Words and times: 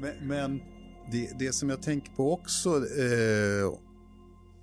men, 0.00 0.28
men 0.28 0.60
det, 1.12 1.30
det, 1.38 1.52
som 1.52 1.70
jag 1.70 1.82
tänker 1.82 2.12
på 2.12 2.32
också, 2.32 2.76
eh, 2.76 3.72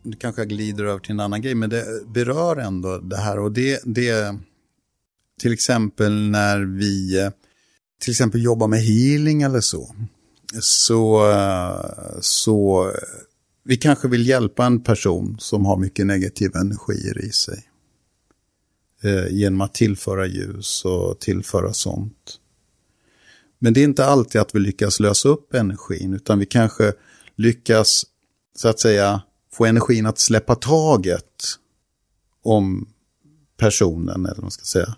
nu 0.03 0.15
kanske 0.19 0.41
jag 0.41 0.49
glider 0.49 0.83
över 0.83 0.99
till 0.99 1.11
en 1.11 1.19
annan 1.19 1.41
grej, 1.41 1.55
men 1.55 1.69
det 1.69 2.07
berör 2.13 2.57
ändå 2.57 2.97
det 2.97 3.17
här 3.17 3.39
och 3.39 3.51
det, 3.51 3.81
det 3.85 4.35
till 5.41 5.53
exempel 5.53 6.29
när 6.29 6.59
vi 6.59 7.29
till 8.01 8.11
exempel 8.11 8.43
jobbar 8.43 8.67
med 8.67 8.79
healing 8.79 9.41
eller 9.41 9.61
så, 9.61 9.95
så, 10.59 11.33
så 12.21 12.91
vi 13.63 13.77
kanske 13.77 14.07
vill 14.07 14.27
hjälpa 14.27 14.65
en 14.65 14.83
person 14.83 15.35
som 15.39 15.65
har 15.65 15.77
mycket 15.77 16.05
negativa 16.05 16.59
energier 16.59 17.25
i 17.25 17.31
sig. 17.31 17.63
Eh, 19.03 19.27
genom 19.29 19.61
att 19.61 19.73
tillföra 19.73 20.25
ljus 20.25 20.85
och 20.85 21.19
tillföra 21.19 21.73
sånt. 21.73 22.39
Men 23.59 23.73
det 23.73 23.79
är 23.79 23.83
inte 23.83 24.05
alltid 24.05 24.41
att 24.41 24.55
vi 24.55 24.59
lyckas 24.59 24.99
lösa 24.99 25.29
upp 25.29 25.53
energin, 25.53 26.13
utan 26.13 26.39
vi 26.39 26.45
kanske 26.45 26.93
lyckas, 27.35 28.05
så 28.55 28.67
att 28.67 28.79
säga, 28.79 29.21
få 29.53 29.65
energin 29.65 30.05
att 30.05 30.19
släppa 30.19 30.55
taget 30.55 31.23
om 32.43 32.87
personen, 33.57 34.25
eller 34.25 34.35
vad 34.35 34.43
man 34.43 34.51
ska 34.51 34.63
säga. 34.63 34.95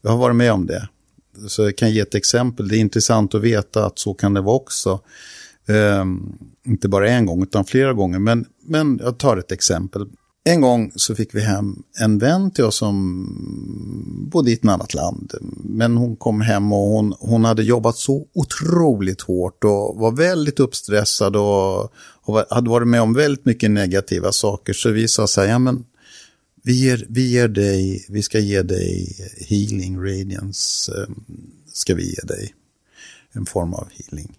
Jag 0.00 0.10
har 0.10 0.18
varit 0.18 0.36
med 0.36 0.52
om 0.52 0.66
det. 0.66 0.88
Så 1.48 1.62
jag 1.62 1.76
kan 1.76 1.90
ge 1.90 2.00
ett 2.00 2.14
exempel. 2.14 2.68
Det 2.68 2.76
är 2.76 2.80
intressant 2.80 3.34
att 3.34 3.40
veta 3.40 3.86
att 3.86 3.98
så 3.98 4.14
kan 4.14 4.34
det 4.34 4.40
vara 4.40 4.56
också. 4.56 5.00
Um, 5.66 6.38
inte 6.66 6.88
bara 6.88 7.10
en 7.10 7.26
gång, 7.26 7.42
utan 7.42 7.64
flera 7.64 7.92
gånger. 7.92 8.18
Men, 8.18 8.46
men 8.66 9.00
jag 9.02 9.18
tar 9.18 9.36
ett 9.36 9.52
exempel. 9.52 10.06
En 10.46 10.60
gång 10.60 10.92
så 10.94 11.14
fick 11.14 11.34
vi 11.34 11.40
hem 11.40 11.82
en 12.00 12.18
vän 12.18 12.50
till 12.50 12.64
oss 12.64 12.76
som 12.76 14.28
bodde 14.32 14.50
i 14.50 14.54
ett 14.54 14.64
annat 14.64 14.94
land. 14.94 15.32
Men 15.64 15.96
hon 15.96 16.16
kom 16.16 16.40
hem 16.40 16.72
och 16.72 16.88
hon, 16.88 17.14
hon 17.18 17.44
hade 17.44 17.62
jobbat 17.62 17.96
så 17.96 18.26
otroligt 18.34 19.20
hårt 19.20 19.64
och 19.64 19.96
var 19.96 20.12
väldigt 20.12 20.60
uppstressad 20.60 21.36
och, 21.36 21.92
och 21.96 22.44
hade 22.50 22.70
varit 22.70 22.88
med 22.88 23.02
om 23.02 23.14
väldigt 23.14 23.44
mycket 23.44 23.70
negativa 23.70 24.32
saker. 24.32 24.72
Så 24.72 24.90
vi 24.90 25.08
sa 25.08 25.26
så 25.26 25.40
här, 25.40 25.48
ja 25.48 25.58
men 25.58 25.84
vi, 26.62 26.72
ger, 26.72 27.06
vi, 27.08 27.32
ger 27.32 27.48
dig, 27.48 28.06
vi 28.08 28.22
ska 28.22 28.38
ge 28.38 28.62
dig 28.62 29.16
healing, 29.48 29.98
radiance, 29.98 30.92
eh, 30.92 31.14
ska 31.72 31.94
vi 31.94 32.08
ge 32.08 32.22
dig. 32.24 32.54
En 33.32 33.46
form 33.46 33.74
av 33.74 33.88
healing. 33.92 34.36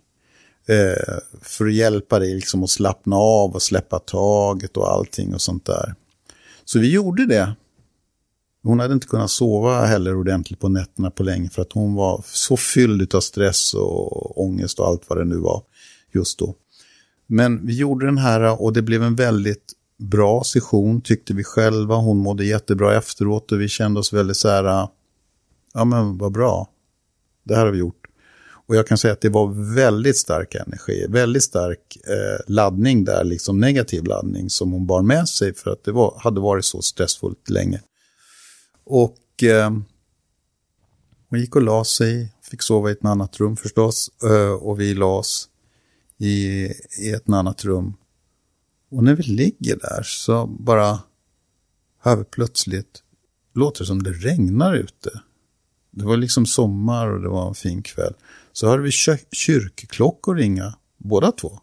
Eh, 0.67 1.17
för 1.41 1.65
att 1.65 1.73
hjälpa 1.73 2.19
dig 2.19 2.35
liksom 2.35 2.63
att 2.63 2.69
slappna 2.69 3.15
av 3.15 3.51
och 3.51 3.61
släppa 3.61 3.99
taget 3.99 4.77
och 4.77 4.91
allting 4.91 5.33
och 5.33 5.41
sånt 5.41 5.65
där. 5.65 5.95
Så 6.65 6.79
vi 6.79 6.91
gjorde 6.91 7.25
det. 7.25 7.55
Hon 8.63 8.79
hade 8.79 8.93
inte 8.93 9.07
kunnat 9.07 9.31
sova 9.31 9.85
heller 9.85 10.15
ordentligt 10.15 10.59
på 10.59 10.69
nätterna 10.69 11.11
på 11.11 11.23
länge 11.23 11.49
för 11.49 11.61
att 11.61 11.71
hon 11.71 11.93
var 11.95 12.23
så 12.27 12.57
fylld 12.57 13.15
av 13.15 13.21
stress 13.21 13.73
och 13.73 14.41
ångest 14.43 14.79
och 14.79 14.87
allt 14.87 15.09
vad 15.09 15.17
det 15.17 15.25
nu 15.25 15.37
var 15.37 15.63
just 16.11 16.39
då. 16.39 16.55
Men 17.27 17.65
vi 17.65 17.77
gjorde 17.77 18.05
den 18.05 18.17
här 18.17 18.61
och 18.61 18.73
det 18.73 18.81
blev 18.81 19.03
en 19.03 19.15
väldigt 19.15 19.73
bra 19.97 20.43
session 20.43 21.01
tyckte 21.01 21.33
vi 21.33 21.43
själva. 21.43 21.95
Hon 21.95 22.17
mådde 22.17 22.45
jättebra 22.45 22.97
efteråt 22.97 23.51
och 23.51 23.61
vi 23.61 23.67
kände 23.67 23.99
oss 23.99 24.13
väldigt 24.13 24.37
så 24.37 24.49
här, 24.49 24.87
ja 25.73 25.85
men 25.85 26.17
vad 26.17 26.31
bra, 26.31 26.69
det 27.43 27.55
här 27.55 27.65
har 27.65 27.71
vi 27.71 27.79
gjort. 27.79 28.04
Och 28.67 28.75
jag 28.75 28.87
kan 28.87 28.97
säga 28.97 29.13
att 29.13 29.21
det 29.21 29.29
var 29.29 29.75
väldigt 29.75 30.17
stark 30.17 30.55
energi, 30.55 31.05
väldigt 31.09 31.43
stark 31.43 31.97
eh, 32.07 32.53
laddning 32.53 33.03
där, 33.05 33.23
liksom 33.23 33.59
negativ 33.59 34.03
laddning 34.03 34.49
som 34.49 34.71
hon 34.71 34.85
bar 34.85 35.01
med 35.01 35.29
sig 35.29 35.53
för 35.53 35.71
att 35.71 35.83
det 35.83 35.91
var, 35.91 36.19
hade 36.23 36.41
varit 36.41 36.65
så 36.65 36.81
stressfullt 36.81 37.49
länge. 37.49 37.81
Och 38.83 39.43
eh, 39.43 39.69
hon 41.29 41.39
gick 41.39 41.55
och 41.55 41.61
la 41.61 41.83
sig, 41.83 42.33
fick 42.41 42.61
sova 42.61 42.89
i 42.89 42.91
ett 42.91 43.05
annat 43.05 43.39
rum 43.39 43.57
förstås, 43.57 44.09
eh, 44.23 44.51
och 44.51 44.79
vi 44.79 44.93
la 44.93 45.17
oss 45.17 45.49
i, 46.17 46.65
i 46.99 47.11
ett 47.15 47.29
annat 47.29 47.65
rum. 47.65 47.93
Och 48.91 49.03
när 49.03 49.15
vi 49.15 49.23
ligger 49.23 49.75
där 49.75 50.03
så 50.03 50.47
bara 50.47 50.99
hör 51.99 52.15
vi 52.15 52.23
plötsligt, 52.23 53.03
låter 53.53 53.85
som 53.85 54.03
det 54.03 54.11
regnar 54.11 54.75
ute. 54.75 55.21
Det 55.91 56.05
var 56.05 56.17
liksom 56.17 56.45
sommar 56.45 57.07
och 57.07 57.21
det 57.21 57.29
var 57.29 57.47
en 57.47 57.55
fin 57.55 57.81
kväll. 57.81 58.13
Så 58.55 58.67
hörde 58.67 58.83
vi 58.83 58.91
kyrkklockor 59.31 60.35
ringa, 60.35 60.75
båda 60.97 61.31
två. 61.31 61.59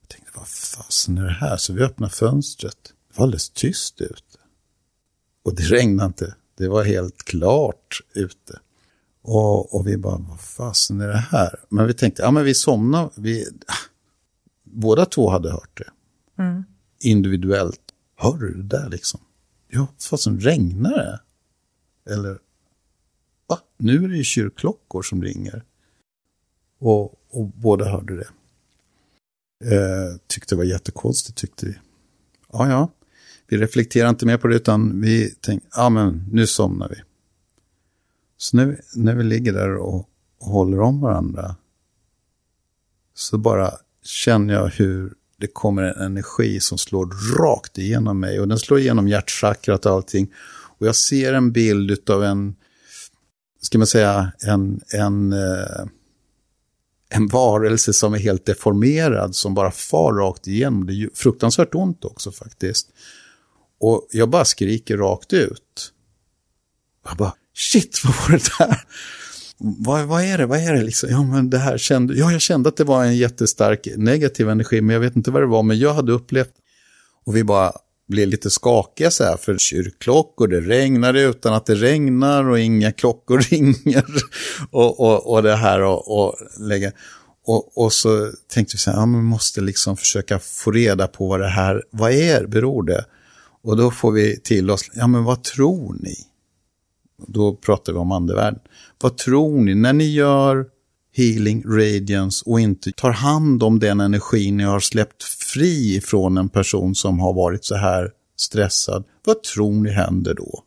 Jag 0.00 0.08
tänkte, 0.08 0.30
vad 0.34 0.48
fasen 0.48 1.18
är 1.18 1.24
det 1.24 1.32
här? 1.32 1.56
Så 1.56 1.72
vi 1.72 1.82
öppnade 1.82 2.12
fönstret. 2.12 2.94
Det 3.08 3.18
var 3.18 3.24
alldeles 3.24 3.50
tyst 3.50 4.00
ute. 4.00 4.38
Och 5.42 5.54
det 5.54 5.62
regnade 5.62 6.06
inte. 6.06 6.34
Det 6.54 6.68
var 6.68 6.84
helt 6.84 7.22
klart 7.22 8.00
ute. 8.14 8.60
Och, 9.22 9.74
och 9.74 9.86
vi 9.86 9.96
bara, 9.96 10.18
vad 10.18 10.40
fasen 10.40 11.00
är 11.00 11.08
det 11.08 11.26
här? 11.30 11.60
Men 11.68 11.86
vi 11.86 11.94
tänkte, 11.94 12.22
ja 12.22 12.30
men 12.30 12.44
vi 12.44 12.54
somnade. 12.54 13.10
Vi, 13.16 13.46
båda 14.64 15.06
två 15.06 15.30
hade 15.30 15.50
hört 15.50 15.78
det. 15.78 15.90
Mm. 16.42 16.64
Individuellt. 17.00 17.82
Hör 18.16 18.36
du 18.36 18.54
det 18.54 18.78
där 18.78 18.88
liksom? 18.88 19.20
Ja, 19.68 19.86
fasen 19.98 20.40
regnar 20.40 20.90
det? 20.90 21.20
Eller, 22.12 22.38
va? 23.46 23.58
Nu 23.76 24.04
är 24.04 24.08
det 24.08 24.16
ju 24.16 24.24
kyrkklockor 24.24 25.02
som 25.02 25.22
ringer. 25.22 25.64
Och, 26.80 27.14
och 27.30 27.46
båda 27.46 27.84
hörde 27.84 28.16
det. 28.16 28.28
Eh, 29.64 30.16
tyckte 30.26 30.54
det 30.54 30.56
var 30.58 30.64
jättekonstigt 30.64 31.38
tyckte 31.38 31.66
vi. 31.66 31.74
Ja, 32.52 32.68
ja. 32.68 32.88
Vi 33.48 33.56
reflekterar 33.56 34.08
inte 34.08 34.26
mer 34.26 34.36
på 34.36 34.48
det 34.48 34.56
utan 34.56 35.00
vi 35.00 35.30
tänkte, 35.30 35.68
ja 35.76 35.88
men 35.88 36.24
nu 36.32 36.46
somnar 36.46 36.88
vi. 36.88 36.96
Så 38.36 38.56
nu 38.56 38.80
när 38.94 39.14
vi 39.14 39.24
ligger 39.24 39.52
där 39.52 39.76
och, 39.76 40.08
och 40.38 40.46
håller 40.46 40.80
om 40.80 41.00
varandra 41.00 41.56
så 43.14 43.38
bara 43.38 43.72
känner 44.02 44.54
jag 44.54 44.66
hur 44.66 45.14
det 45.36 45.46
kommer 45.46 45.82
en 45.82 46.04
energi 46.04 46.60
som 46.60 46.78
slår 46.78 47.36
rakt 47.38 47.78
igenom 47.78 48.20
mig 48.20 48.40
och 48.40 48.48
den 48.48 48.58
slår 48.58 48.78
igenom 48.78 49.08
hjärtchakrat 49.08 49.86
och 49.86 49.92
allting. 49.92 50.32
Och 50.78 50.86
jag 50.86 50.96
ser 50.96 51.32
en 51.32 51.52
bild 51.52 52.10
av 52.10 52.24
en, 52.24 52.56
ska 53.60 53.78
man 53.78 53.86
säga, 53.86 54.32
en, 54.46 54.80
en 54.94 55.32
eh, 55.32 55.86
en 57.10 57.26
varelse 57.26 57.92
som 57.92 58.14
är 58.14 58.18
helt 58.18 58.46
deformerad 58.46 59.34
som 59.34 59.54
bara 59.54 59.70
far 59.70 60.12
rakt 60.12 60.46
igenom. 60.46 60.86
Det 60.86 60.92
är 60.92 60.94
ju 60.94 61.10
fruktansvärt 61.14 61.74
ont 61.74 62.04
också 62.04 62.32
faktiskt. 62.32 62.88
Och 63.80 64.06
jag 64.10 64.30
bara 64.30 64.44
skriker 64.44 64.96
rakt 64.96 65.32
ut. 65.32 65.92
Jag 67.08 67.16
bara, 67.16 67.34
shit, 67.54 68.00
vad 68.04 68.14
var 68.14 68.30
det 68.30 68.50
där? 68.58 68.84
Vad, 69.58 70.06
vad 70.06 70.24
är 70.24 70.38
det, 70.38 70.46
vad 70.46 70.58
är 70.58 70.74
det 70.74 70.82
liksom? 70.82 71.10
Ja, 71.10 71.22
men 71.22 71.50
det 71.50 71.58
här 71.58 71.78
kände, 71.78 72.14
ja, 72.14 72.32
jag 72.32 72.40
kände 72.40 72.68
att 72.68 72.76
det 72.76 72.84
var 72.84 73.04
en 73.04 73.16
jättestark 73.16 73.88
negativ 73.96 74.48
energi, 74.48 74.80
men 74.80 74.94
jag 74.94 75.00
vet 75.00 75.16
inte 75.16 75.30
vad 75.30 75.42
det 75.42 75.46
var, 75.46 75.62
men 75.62 75.78
jag 75.78 75.94
hade 75.94 76.12
upplevt, 76.12 76.52
och 77.24 77.36
vi 77.36 77.44
bara, 77.44 77.72
blev 78.10 78.28
lite 78.28 78.50
skakiga 78.50 79.10
så 79.10 79.24
här 79.24 79.36
för 79.36 79.58
kyrkklockor, 79.58 80.48
det 80.48 80.60
regnar 80.60 81.14
utan 81.14 81.54
att 81.54 81.66
det 81.66 81.74
regnar 81.74 82.44
och 82.44 82.60
inga 82.60 82.92
klockor 82.92 83.38
ringer. 83.50 84.04
och, 84.70 85.00
och, 85.00 85.32
och 85.32 85.42
det 85.42 85.56
här 85.56 85.82
och, 85.82 86.18
och 86.18 86.34
lägga. 86.60 86.92
Och, 87.46 87.84
och 87.84 87.92
så 87.92 88.32
tänkte 88.48 88.74
vi 88.74 88.78
så 88.78 88.90
här, 88.90 88.98
ja, 88.98 89.06
man 89.06 89.24
måste 89.24 89.60
liksom 89.60 89.96
försöka 89.96 90.38
få 90.38 90.70
reda 90.70 91.06
på 91.06 91.28
vad 91.28 91.40
det 91.40 91.48
här, 91.48 91.82
vad 91.90 92.12
är, 92.12 92.46
beror 92.46 92.82
det? 92.82 93.04
Och 93.62 93.76
då 93.76 93.90
får 93.90 94.12
vi 94.12 94.40
till 94.40 94.70
oss, 94.70 94.90
ja 94.94 95.06
men 95.06 95.24
vad 95.24 95.42
tror 95.42 95.96
ni? 96.00 96.14
Då 97.26 97.56
pratar 97.56 97.92
vi 97.92 97.98
om 97.98 98.12
andevärlden. 98.12 98.60
Vad 99.00 99.16
tror 99.16 99.60
ni 99.60 99.74
när 99.74 99.92
ni 99.92 100.04
gör 100.04 100.66
healing, 101.12 101.64
radiance 101.66 102.42
och 102.46 102.60
inte 102.60 102.92
tar 102.92 103.10
hand 103.10 103.62
om 103.62 103.78
den 103.78 104.00
energin 104.00 104.56
ni 104.56 104.64
har 104.64 104.80
släppt 104.80 105.22
fri 105.22 106.00
från 106.04 106.38
en 106.38 106.48
person 106.48 106.94
som 106.94 107.20
har 107.20 107.32
varit 107.32 107.64
så 107.64 107.74
här 107.74 108.10
stressad, 108.36 109.04
vad 109.24 109.42
tror 109.42 109.72
ni 109.72 109.90
händer 109.90 110.34
då? 110.34 110.64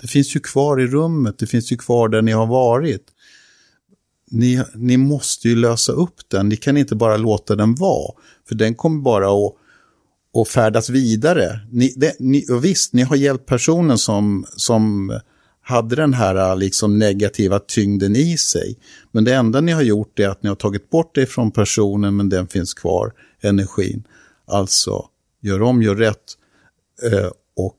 Det 0.00 0.08
finns 0.08 0.36
ju 0.36 0.40
kvar 0.40 0.80
i 0.80 0.86
rummet, 0.86 1.38
det 1.38 1.46
finns 1.46 1.72
ju 1.72 1.76
kvar 1.76 2.08
där 2.08 2.22
ni 2.22 2.32
har 2.32 2.46
varit. 2.46 3.06
Ni, 4.30 4.62
ni 4.74 4.96
måste 4.96 5.48
ju 5.48 5.56
lösa 5.56 5.92
upp 5.92 6.28
den, 6.28 6.48
ni 6.48 6.56
kan 6.56 6.76
inte 6.76 6.94
bara 6.96 7.16
låta 7.16 7.56
den 7.56 7.74
vara, 7.74 8.14
för 8.48 8.54
den 8.54 8.74
kommer 8.74 9.02
bara 9.02 9.26
att, 9.26 9.54
och 10.34 10.48
färdas 10.48 10.90
vidare. 10.90 11.60
Ni, 11.70 11.94
det, 11.96 12.16
ni, 12.18 12.44
visst, 12.62 12.92
ni 12.92 13.02
har 13.02 13.16
hjälpt 13.16 13.46
personen 13.46 13.98
som, 13.98 14.46
som 14.56 15.12
hade 15.62 15.96
den 15.96 16.14
här 16.14 16.50
äh, 16.50 16.56
liksom 16.56 16.98
negativa 16.98 17.58
tyngden 17.58 18.16
i 18.16 18.38
sig. 18.38 18.78
Men 19.12 19.24
det 19.24 19.34
enda 19.34 19.60
ni 19.60 19.72
har 19.72 19.82
gjort 19.82 20.18
är 20.18 20.28
att 20.28 20.42
ni 20.42 20.48
har 20.48 20.56
tagit 20.56 20.90
bort 20.90 21.14
det 21.14 21.26
från 21.26 21.50
personen 21.50 22.16
men 22.16 22.28
den 22.28 22.48
finns 22.48 22.74
kvar, 22.74 23.12
energin. 23.40 24.04
Alltså, 24.46 25.08
gör 25.40 25.62
om, 25.62 25.82
gör 25.82 25.96
rätt 25.96 26.36
eh, 27.12 27.30
och 27.56 27.78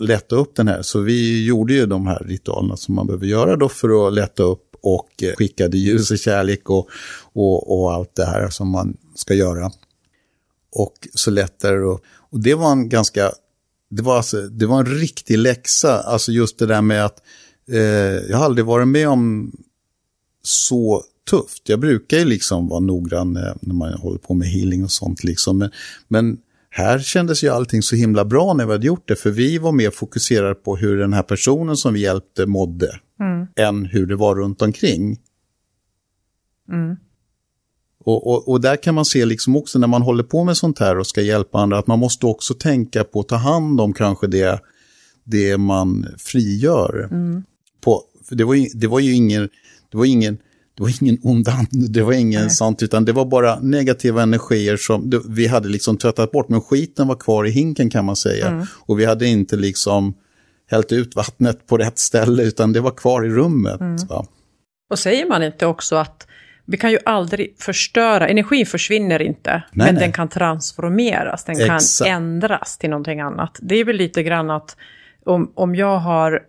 lätta 0.00 0.36
upp 0.36 0.56
den 0.56 0.68
här. 0.68 0.82
Så 0.82 1.00
vi 1.00 1.46
gjorde 1.46 1.72
ju 1.72 1.86
de 1.86 2.06
här 2.06 2.22
ritualerna 2.26 2.76
som 2.76 2.94
man 2.94 3.06
behöver 3.06 3.26
göra 3.26 3.56
då 3.56 3.68
för 3.68 4.08
att 4.08 4.14
lätta 4.14 4.42
upp 4.42 4.76
och 4.82 5.22
eh, 5.22 5.34
skickade 5.36 5.78
ljus 5.78 6.10
och 6.10 6.18
kärlek 6.18 6.70
och, 6.70 6.88
och, 7.32 7.80
och 7.80 7.92
allt 7.92 8.14
det 8.14 8.24
här 8.24 8.48
som 8.48 8.68
man 8.68 8.96
ska 9.14 9.34
göra. 9.34 9.70
Och 10.72 11.08
så 11.14 11.30
lättar 11.30 11.72
det 11.72 11.78
upp. 11.78 12.00
och 12.30 12.40
det 12.40 12.54
var 12.54 12.72
en 12.72 12.88
ganska 12.88 13.32
det 13.90 14.02
var, 14.02 14.16
alltså, 14.16 14.40
det 14.40 14.66
var 14.66 14.80
en 14.80 14.86
riktig 14.86 15.38
läxa, 15.38 16.00
alltså 16.00 16.32
just 16.32 16.58
det 16.58 16.66
där 16.66 16.82
med 16.82 17.04
att 17.04 17.22
eh, 17.68 17.80
jag 18.30 18.36
har 18.36 18.44
aldrig 18.44 18.66
varit 18.66 18.88
med 18.88 19.08
om 19.08 19.52
så 20.42 21.04
tufft. 21.30 21.68
Jag 21.68 21.80
brukar 21.80 22.18
ju 22.18 22.24
liksom 22.24 22.68
vara 22.68 22.80
noggrann 22.80 23.32
när 23.60 23.74
man 23.74 23.92
håller 23.92 24.18
på 24.18 24.34
med 24.34 24.48
healing 24.48 24.84
och 24.84 24.90
sånt. 24.90 25.24
Liksom. 25.24 25.58
Men, 25.58 25.70
men 26.08 26.38
här 26.70 26.98
kändes 26.98 27.44
ju 27.44 27.48
allting 27.48 27.82
så 27.82 27.96
himla 27.96 28.24
bra 28.24 28.54
när 28.54 28.66
vi 28.66 28.72
hade 28.72 28.86
gjort 28.86 29.08
det, 29.08 29.16
för 29.16 29.30
vi 29.30 29.58
var 29.58 29.72
mer 29.72 29.90
fokuserade 29.90 30.54
på 30.54 30.76
hur 30.76 30.96
den 30.96 31.12
här 31.12 31.22
personen 31.22 31.76
som 31.76 31.94
vi 31.94 32.00
hjälpte 32.00 32.46
mådde, 32.46 33.00
mm. 33.20 33.46
än 33.56 33.86
hur 33.86 34.06
det 34.06 34.16
var 34.16 34.36
runt 34.36 34.62
omkring. 34.62 35.18
Mm. 36.68 36.96
Och, 38.04 38.26
och, 38.26 38.48
och, 38.48 38.60
där 38.60 38.76
kan 38.76 38.94
man 38.94 39.04
se 39.04 39.24
liksom 39.24 39.56
också 39.56 39.78
när 39.78 39.86
man 39.86 40.02
håller 40.02 40.22
på 40.22 40.44
med 40.44 40.56
sånt 40.56 40.78
här 40.78 40.98
och 40.98 41.06
ska 41.06 41.20
hjälpa 41.20 41.58
andra, 41.58 41.78
att 41.78 41.86
man 41.86 41.98
måste 41.98 42.26
också 42.26 42.54
tänka 42.54 43.04
på 43.04 43.20
att 43.20 43.28
ta 43.28 43.36
hand 43.36 43.80
om 43.80 43.92
kanske 43.92 44.26
det, 44.26 44.60
det 45.24 45.58
man 45.58 46.06
frigör. 46.18 47.08
Mm. 47.10 47.42
På, 47.80 48.02
för 48.28 48.36
det, 48.36 48.44
var 48.44 48.54
ju, 48.54 48.66
det 48.74 48.86
var 48.86 49.00
ju 49.00 49.12
ingen, 49.12 49.48
det 49.90 49.98
var 49.98 50.04
ingen, 50.04 50.38
det 50.76 50.82
var 50.82 51.02
ingen 51.02 51.18
ond 51.22 51.48
ande, 51.48 51.88
det 51.88 52.02
var 52.02 52.12
ingen 52.12 52.40
Nej. 52.40 52.50
sånt, 52.50 52.82
utan 52.82 53.04
det 53.04 53.12
var 53.12 53.24
bara 53.24 53.60
negativa 53.60 54.22
energier 54.22 54.76
som 54.76 55.10
det, 55.10 55.20
vi 55.28 55.46
hade 55.46 55.68
liksom 55.68 55.96
tvättat 55.96 56.32
bort, 56.32 56.48
men 56.48 56.60
skiten 56.60 57.08
var 57.08 57.16
kvar 57.16 57.46
i 57.46 57.50
hinken 57.50 57.90
kan 57.90 58.04
man 58.04 58.16
säga. 58.16 58.48
Mm. 58.48 58.66
Och 58.72 59.00
vi 59.00 59.04
hade 59.04 59.26
inte 59.26 59.56
liksom 59.56 60.14
hällt 60.70 60.92
ut 60.92 61.16
vattnet 61.16 61.66
på 61.66 61.76
rätt 61.76 61.98
ställe, 61.98 62.42
utan 62.42 62.72
det 62.72 62.80
var 62.80 62.90
kvar 62.90 63.24
i 63.24 63.28
rummet. 63.28 63.80
Mm. 63.80 63.96
Och 64.90 64.98
säger 64.98 65.28
man 65.28 65.42
inte 65.42 65.66
också 65.66 65.96
att 65.96 66.26
vi 66.70 66.76
kan 66.76 66.90
ju 66.90 66.98
aldrig 67.04 67.54
förstöra, 67.58 68.28
energin 68.28 68.66
försvinner 68.66 69.22
inte, 69.22 69.50
nej, 69.50 69.62
men 69.70 69.94
nej. 69.94 70.04
den 70.04 70.12
kan 70.12 70.28
transformeras, 70.28 71.44
den 71.44 71.60
Exakt. 71.60 71.98
kan 71.98 72.16
ändras 72.16 72.78
till 72.78 72.90
någonting 72.90 73.20
annat. 73.20 73.58
Det 73.62 73.74
är 73.74 73.84
väl 73.84 73.96
lite 73.96 74.22
grann 74.22 74.50
att 74.50 74.76
om, 75.24 75.52
om 75.54 75.74
jag 75.74 75.98
har 75.98 76.42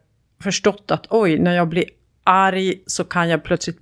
förstått 0.44 0.92
att 0.92 1.06
oj, 1.10 1.40
när 1.40 1.56
jag 1.56 1.68
blir 1.68 1.86
arg 2.24 2.74
så 2.86 3.04
kan 3.04 3.30
jag 3.30 3.44
plötsligt, 3.44 3.78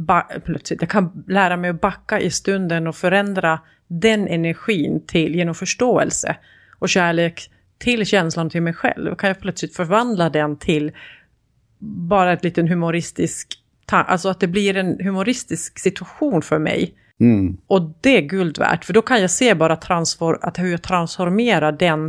plötsligt 0.45 0.81
jag 0.81 0.89
kan 0.89 1.23
lära 1.27 1.57
mig 1.57 1.69
att 1.69 1.81
backa 1.81 2.19
i 2.19 2.31
stunden 2.31 2.87
och 2.87 2.95
förändra 2.95 3.59
den 3.87 4.27
energin 4.27 5.05
till 5.07 5.35
genom 5.35 5.55
förståelse 5.55 6.35
och 6.79 6.89
kärlek 6.89 7.51
till 7.77 8.05
känslan 8.05 8.49
till 8.49 8.61
mig 8.61 8.73
själv. 8.73 9.15
Kan 9.15 9.27
jag 9.27 9.39
plötsligt 9.39 9.75
förvandla 9.75 10.29
den 10.29 10.57
till 10.57 10.91
bara 11.79 12.33
ett 12.33 12.43
liten 12.43 12.67
humoristisk 12.67 13.58
alltså 13.91 14.29
att 14.29 14.39
det 14.39 14.47
blir 14.47 14.77
en 14.77 14.99
humoristisk 15.03 15.79
situation 15.79 16.41
för 16.41 16.59
mig. 16.59 16.93
Mm. 17.19 17.57
Och 17.67 17.81
det 18.01 18.17
är 18.17 18.21
guld 18.21 18.57
värt, 18.57 18.85
för 18.85 18.93
då 18.93 19.01
kan 19.01 19.21
jag 19.21 19.31
se 19.31 19.53
bara 19.53 19.75
transfor 19.75 20.39
att 20.41 20.59
hur 20.59 20.71
jag 20.71 20.81
transformerar 20.81 21.71
den 21.71 22.05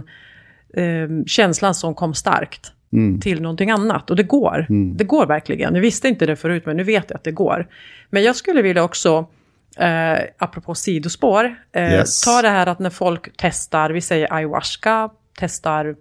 eh, 0.75 1.25
känslan 1.27 1.75
som 1.75 1.95
kom 1.95 2.15
starkt 2.15 2.73
mm. 2.93 3.21
till 3.21 3.43
någonting 3.43 3.71
annat. 3.71 4.11
Och 4.11 4.17
det 4.17 4.23
går. 4.23 4.67
Mm. 4.69 4.97
Det 4.97 5.05
går 5.05 5.27
verkligen. 5.27 5.75
Jag 5.75 5.83
visste 5.83 6.09
inte 6.09 6.27
det 6.27 6.37
förut, 6.37 6.63
men 6.67 6.77
nu 6.77 6.83
vet 6.83 7.05
jag 7.09 7.17
att 7.17 7.25
det 7.25 7.33
går. 7.33 7.69
Men 8.11 8.23
jag 8.23 8.37
skulle 8.37 8.63
vilja 8.63 8.85
också, 8.85 9.27
eh, 9.77 10.19
apropå 10.39 10.75
sidospår, 10.75 11.55
eh, 11.73 11.93
yes. 11.93 12.21
ta 12.21 12.43
det 12.43 12.49
här 12.49 12.67
att 12.67 12.79
när 12.79 12.91
folk 12.91 13.29
testar, 13.37 13.91
vi 13.91 14.01
säger 14.01 14.33
ayahuasca, 14.33 15.11
testar 15.41 15.97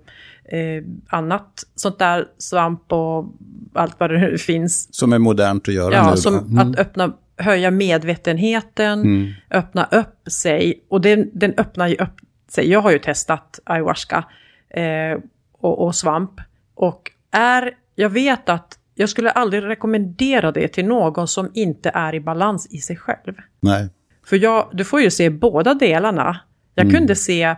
eh, 0.52 0.84
annat 1.08 1.64
sånt 1.76 2.00
där, 2.00 2.26
svamp 2.38 2.92
och 2.92 3.26
allt 3.74 4.00
vad 4.00 4.10
det 4.10 4.20
nu 4.20 4.38
finns. 4.48 4.96
Som 4.96 5.14
är 5.14 5.20
modernt 5.20 5.68
att 5.68 5.74
göra 5.74 5.94
ja, 5.94 6.12
nu. 6.12 6.18
Som 6.18 6.38
mm. 6.38 6.58
att 6.58 6.80
öppna, 6.80 7.14
höja 7.38 7.72
medvetenheten, 7.72 9.02
mm. 9.02 9.34
öppna 9.52 9.88
upp 9.92 10.32
sig. 10.32 10.86
Och 10.90 11.02
den, 11.02 11.30
den 11.34 11.54
öppnar 11.58 11.88
ju 11.88 11.96
upp 11.96 12.16
sig. 12.48 12.70
Jag 12.70 12.82
har 12.82 12.92
ju 12.92 13.00
testat 13.00 13.60
ayahuasca 13.64 14.24
eh, 14.70 15.20
och, 15.52 15.86
och 15.86 15.96
svamp. 15.96 16.32
Och 16.76 17.12
är, 17.32 17.72
jag 17.96 18.10
vet 18.10 18.50
att 18.50 18.80
jag 18.96 19.10
skulle 19.10 19.32
aldrig 19.32 19.64
rekommendera 19.64 20.52
det 20.52 20.68
till 20.68 20.86
någon 20.86 21.28
som 21.28 21.52
inte 21.54 21.92
är 21.94 22.16
i 22.16 22.20
balans 22.20 22.68
i 22.72 22.78
sig 22.78 22.96
själv. 22.96 23.34
Nej. 23.60 23.90
För 24.26 24.36
jag, 24.36 24.70
du 24.74 24.86
får 24.86 25.02
ju 25.02 25.12
se 25.12 25.30
båda 25.30 25.74
delarna. 25.74 26.40
Jag 26.76 26.86
mm. 26.86 26.96
kunde 26.96 27.16
se 27.16 27.56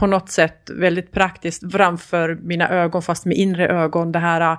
på 0.00 0.06
något 0.06 0.30
sätt 0.30 0.70
väldigt 0.70 1.12
praktiskt 1.12 1.72
framför 1.72 2.38
mina 2.42 2.68
ögon, 2.68 3.02
fast 3.02 3.24
med 3.24 3.36
inre 3.36 3.68
ögon, 3.68 4.12
det 4.12 4.18
här 4.18 4.58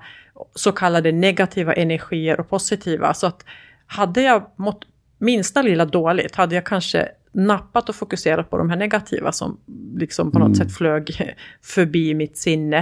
så 0.55 0.71
kallade 0.71 1.11
negativa 1.11 1.73
energier 1.73 2.39
och 2.39 2.49
positiva. 2.49 3.13
Så 3.13 3.27
att 3.27 3.45
hade 3.85 4.21
jag 4.21 4.51
mått 4.55 4.81
minsta 5.17 5.61
lilla 5.61 5.85
dåligt, 5.85 6.35
hade 6.35 6.55
jag 6.55 6.65
kanske 6.65 7.07
nappat 7.31 7.89
och 7.89 7.95
fokuserat 7.95 8.49
på 8.49 8.57
de 8.57 8.69
här 8.69 8.77
negativa 8.77 9.31
som 9.31 9.57
liksom 9.95 10.31
på 10.31 10.39
något 10.39 10.45
mm. 10.45 10.55
sätt 10.55 10.77
flög 10.77 11.35
förbi 11.61 12.13
mitt 12.13 12.37
sinne. 12.37 12.77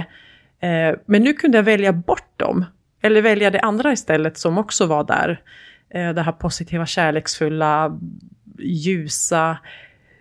Eh, 0.60 0.96
men 1.06 1.22
nu 1.22 1.32
kunde 1.32 1.58
jag 1.58 1.62
välja 1.62 1.92
bort 1.92 2.38
dem, 2.38 2.64
eller 3.02 3.22
välja 3.22 3.50
det 3.50 3.60
andra 3.60 3.92
istället 3.92 4.38
som 4.38 4.58
också 4.58 4.86
var 4.86 5.04
där. 5.04 5.40
Eh, 5.90 6.10
det 6.10 6.22
här 6.22 6.32
positiva, 6.32 6.86
kärleksfulla, 6.86 7.98
ljusa. 8.58 9.58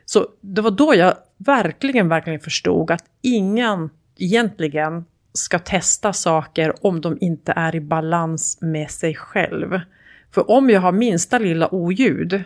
Så 0.09 0.27
det 0.41 0.61
var 0.61 0.71
då 0.71 0.95
jag 0.95 1.13
verkligen, 1.37 2.09
verkligen 2.09 2.39
förstod 2.39 2.91
att 2.91 3.03
ingen 3.21 3.89
egentligen 4.17 5.05
ska 5.33 5.59
testa 5.59 6.13
saker 6.13 6.85
om 6.85 7.01
de 7.01 7.17
inte 7.21 7.53
är 7.55 7.75
i 7.75 7.79
balans 7.79 8.57
med 8.61 8.91
sig 8.91 9.15
själv. 9.15 9.79
För 10.31 10.51
om 10.51 10.69
jag 10.69 10.81
har 10.81 10.91
minsta 10.91 11.39
lilla 11.39 11.73
oljud, 11.73 12.33
mm. 12.33 12.43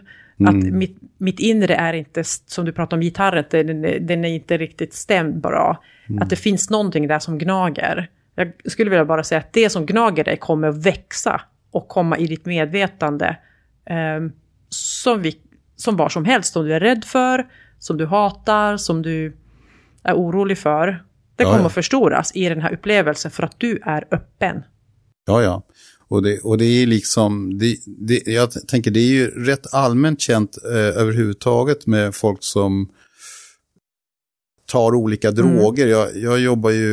att 0.50 0.74
mitt, 0.74 0.98
mitt 1.18 1.40
inre 1.40 1.76
är 1.76 1.94
inte, 1.94 2.24
som 2.24 2.66
du 2.66 2.72
pratade 2.72 2.96
om 2.96 3.02
gitarren, 3.02 3.46
den, 3.50 3.86
är, 3.86 4.00
den 4.00 4.26
är 4.26 4.30
inte 4.30 4.58
riktigt 4.58 4.94
stämd 4.94 5.42
bra. 5.42 5.84
Mm. 6.10 6.22
Att 6.22 6.30
det 6.30 6.36
finns 6.36 6.70
någonting 6.70 7.08
där 7.08 7.20
som 7.20 7.38
gnager. 7.38 8.10
Jag 8.36 8.52
skulle 8.66 8.90
vilja 8.90 9.06
bara 9.06 9.24
säga 9.24 9.40
att 9.40 9.54
det 9.54 9.70
som 9.70 9.86
gnager 9.86 10.24
dig 10.24 10.38
kommer 10.38 10.68
att 10.68 10.86
växa 10.86 11.42
och 11.72 11.88
komma 11.88 12.18
i 12.18 12.28
ditt 12.28 12.46
medvetande. 12.46 13.38
Eh, 13.86 14.20
som, 14.70 15.22
vi, 15.22 15.38
som 15.84 15.96
var 15.96 16.10
som 16.10 16.26
helst, 16.26 16.54
som 16.54 16.66
du 16.66 16.74
är 16.74 16.80
rädd 16.80 17.06
för, 17.06 17.48
som 17.80 17.98
du 17.98 18.06
hatar, 18.06 18.78
som 18.78 19.02
du 19.02 19.38
är 20.04 20.14
orolig 20.14 20.58
för. 20.58 21.04
Det 21.36 21.44
kommer 21.44 21.58
ja, 21.58 21.62
ja. 21.62 21.68
att 21.68 21.74
förstoras 21.74 22.36
i 22.36 22.50
den 22.50 22.62
här 22.62 22.74
upplevelsen 22.74 23.32
för 23.32 23.44
att 23.44 23.56
du 23.58 23.80
är 23.84 24.08
öppen. 24.12 24.64
Ja, 25.26 25.44
ja. 25.44 25.64
Och 26.08 26.24
det, 26.24 26.40
och 26.40 26.58
det 26.58 26.66
är 26.66 26.88
liksom, 26.88 27.58
det, 27.58 27.78
det, 27.86 28.28
jag 28.28 28.68
tänker 28.68 28.92
det 28.92 29.00
är 29.00 29.14
ju 29.14 29.28
rätt 29.28 29.74
allmänt 29.74 30.22
känt 30.22 30.58
eh, 30.66 31.02
överhuvudtaget 31.02 31.88
med 31.88 32.16
folk 32.16 32.44
som 32.44 32.90
tar 34.66 34.96
olika 34.96 35.30
mm. 35.30 35.58
droger. 35.58 35.88
Jag, 35.88 36.18
jag 36.18 36.40
jobbar 36.40 36.70
ju, 36.70 36.88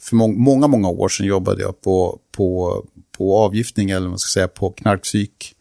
för 0.00 0.16
må, 0.16 0.28
många, 0.28 0.66
många 0.66 0.88
år 0.88 1.08
sedan 1.08 1.26
jobbade 1.26 1.62
jag 1.62 1.80
på, 1.80 2.18
på, 2.36 2.82
på 3.18 3.38
avgiftning, 3.38 3.90
eller 3.90 4.00
vad 4.00 4.10
man 4.10 4.18
ska 4.18 4.40
säga, 4.40 4.48
på 4.48 4.70
knarkpsyk 4.70 5.54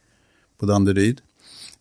på 0.59 0.65
Danderyd. 0.65 1.21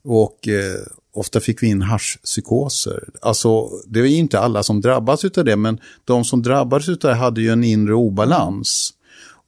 Och, 0.05 0.49
eh, 0.49 0.81
ofta 1.15 1.41
fick 1.41 1.63
vi 1.63 1.67
in 1.67 1.83
haschpsykoser. 1.83 3.09
Alltså, 3.23 3.69
det 3.87 4.01
är 4.01 4.05
inte 4.05 4.39
alla 4.39 4.63
som 4.63 4.81
drabbas 4.81 5.25
av 5.25 5.45
det, 5.45 5.57
men 5.57 5.79
de 6.05 6.25
som 6.25 6.43
drabbades 6.43 6.89
av 6.89 6.97
det 7.01 7.15
hade 7.15 7.41
ju 7.41 7.51
en 7.51 7.65
inre 7.65 7.95
obalans. 7.95 8.91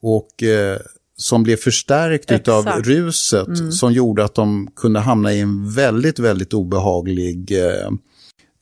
Och 0.02 0.42
eh, 0.42 0.78
som 1.16 1.42
blev 1.42 1.56
förstärkt 1.56 2.48
av 2.48 2.66
ruset 2.66 3.46
mm. 3.46 3.72
som 3.72 3.92
gjorde 3.92 4.24
att 4.24 4.34
de 4.34 4.70
kunde 4.76 5.00
hamna 5.00 5.32
i 5.32 5.40
en 5.40 5.70
väldigt, 5.70 6.18
väldigt 6.18 6.54
obehaglig, 6.54 7.52
eh, 7.52 7.90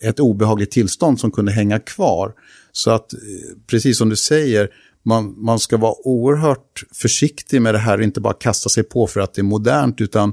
ett 0.08 0.20
obehagligt 0.20 0.70
tillstånd 0.70 1.20
som 1.20 1.30
kunde 1.30 1.52
hänga 1.52 1.78
kvar. 1.78 2.32
Så 2.72 2.90
att, 2.90 3.12
eh, 3.12 3.18
precis 3.66 3.98
som 3.98 4.08
du 4.08 4.16
säger, 4.16 4.68
man, 5.02 5.34
man 5.44 5.58
ska 5.58 5.76
vara 5.76 5.94
oerhört 6.04 6.84
försiktig 6.92 7.62
med 7.62 7.74
det 7.74 7.78
här 7.78 7.98
och 7.98 8.04
inte 8.04 8.20
bara 8.20 8.34
kasta 8.34 8.68
sig 8.68 8.82
på 8.82 9.06
för 9.06 9.20
att 9.20 9.34
det 9.34 9.40
är 9.40 9.44
modernt, 9.44 10.00
utan 10.00 10.32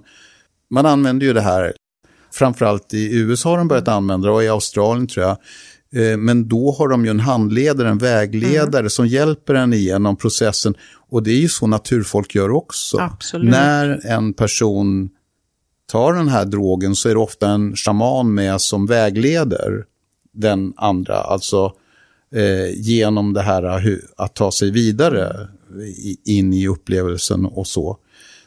man 0.71 0.85
använder 0.85 1.25
ju 1.25 1.33
det 1.33 1.41
här 1.41 1.73
framförallt 2.33 2.93
i 2.93 3.17
USA 3.17 3.49
har 3.49 3.57
de 3.57 3.67
börjat 3.67 3.87
använda 3.87 4.27
det 4.27 4.33
och 4.33 4.43
i 4.43 4.47
Australien 4.47 5.07
tror 5.07 5.25
jag. 5.25 5.37
Eh, 5.95 6.17
men 6.17 6.47
då 6.47 6.71
har 6.71 6.87
de 6.87 7.05
ju 7.05 7.11
en 7.11 7.19
handledare, 7.19 7.89
en 7.89 7.97
vägledare 7.97 8.79
mm. 8.79 8.89
som 8.89 9.07
hjälper 9.07 9.53
en 9.53 9.73
igenom 9.73 10.15
processen. 10.15 10.75
Och 11.09 11.23
det 11.23 11.31
är 11.31 11.39
ju 11.39 11.49
så 11.49 11.67
naturfolk 11.67 12.35
gör 12.35 12.49
också. 12.49 12.97
Absolut. 12.97 13.51
När 13.51 14.05
en 14.05 14.33
person 14.33 15.09
tar 15.91 16.13
den 16.13 16.27
här 16.27 16.45
drogen 16.45 16.95
så 16.95 17.09
är 17.09 17.13
det 17.13 17.19
ofta 17.19 17.49
en 17.49 17.75
shaman 17.75 18.33
med 18.33 18.61
som 18.61 18.85
vägleder 18.85 19.85
den 20.33 20.73
andra. 20.77 21.15
Alltså 21.15 21.73
eh, 22.35 22.79
genom 22.81 23.33
det 23.33 23.41
här 23.41 23.63
att 24.17 24.35
ta 24.35 24.51
sig 24.51 24.71
vidare 24.71 25.47
in 26.25 26.53
i 26.53 26.67
upplevelsen 26.67 27.45
och 27.45 27.67
så. 27.67 27.97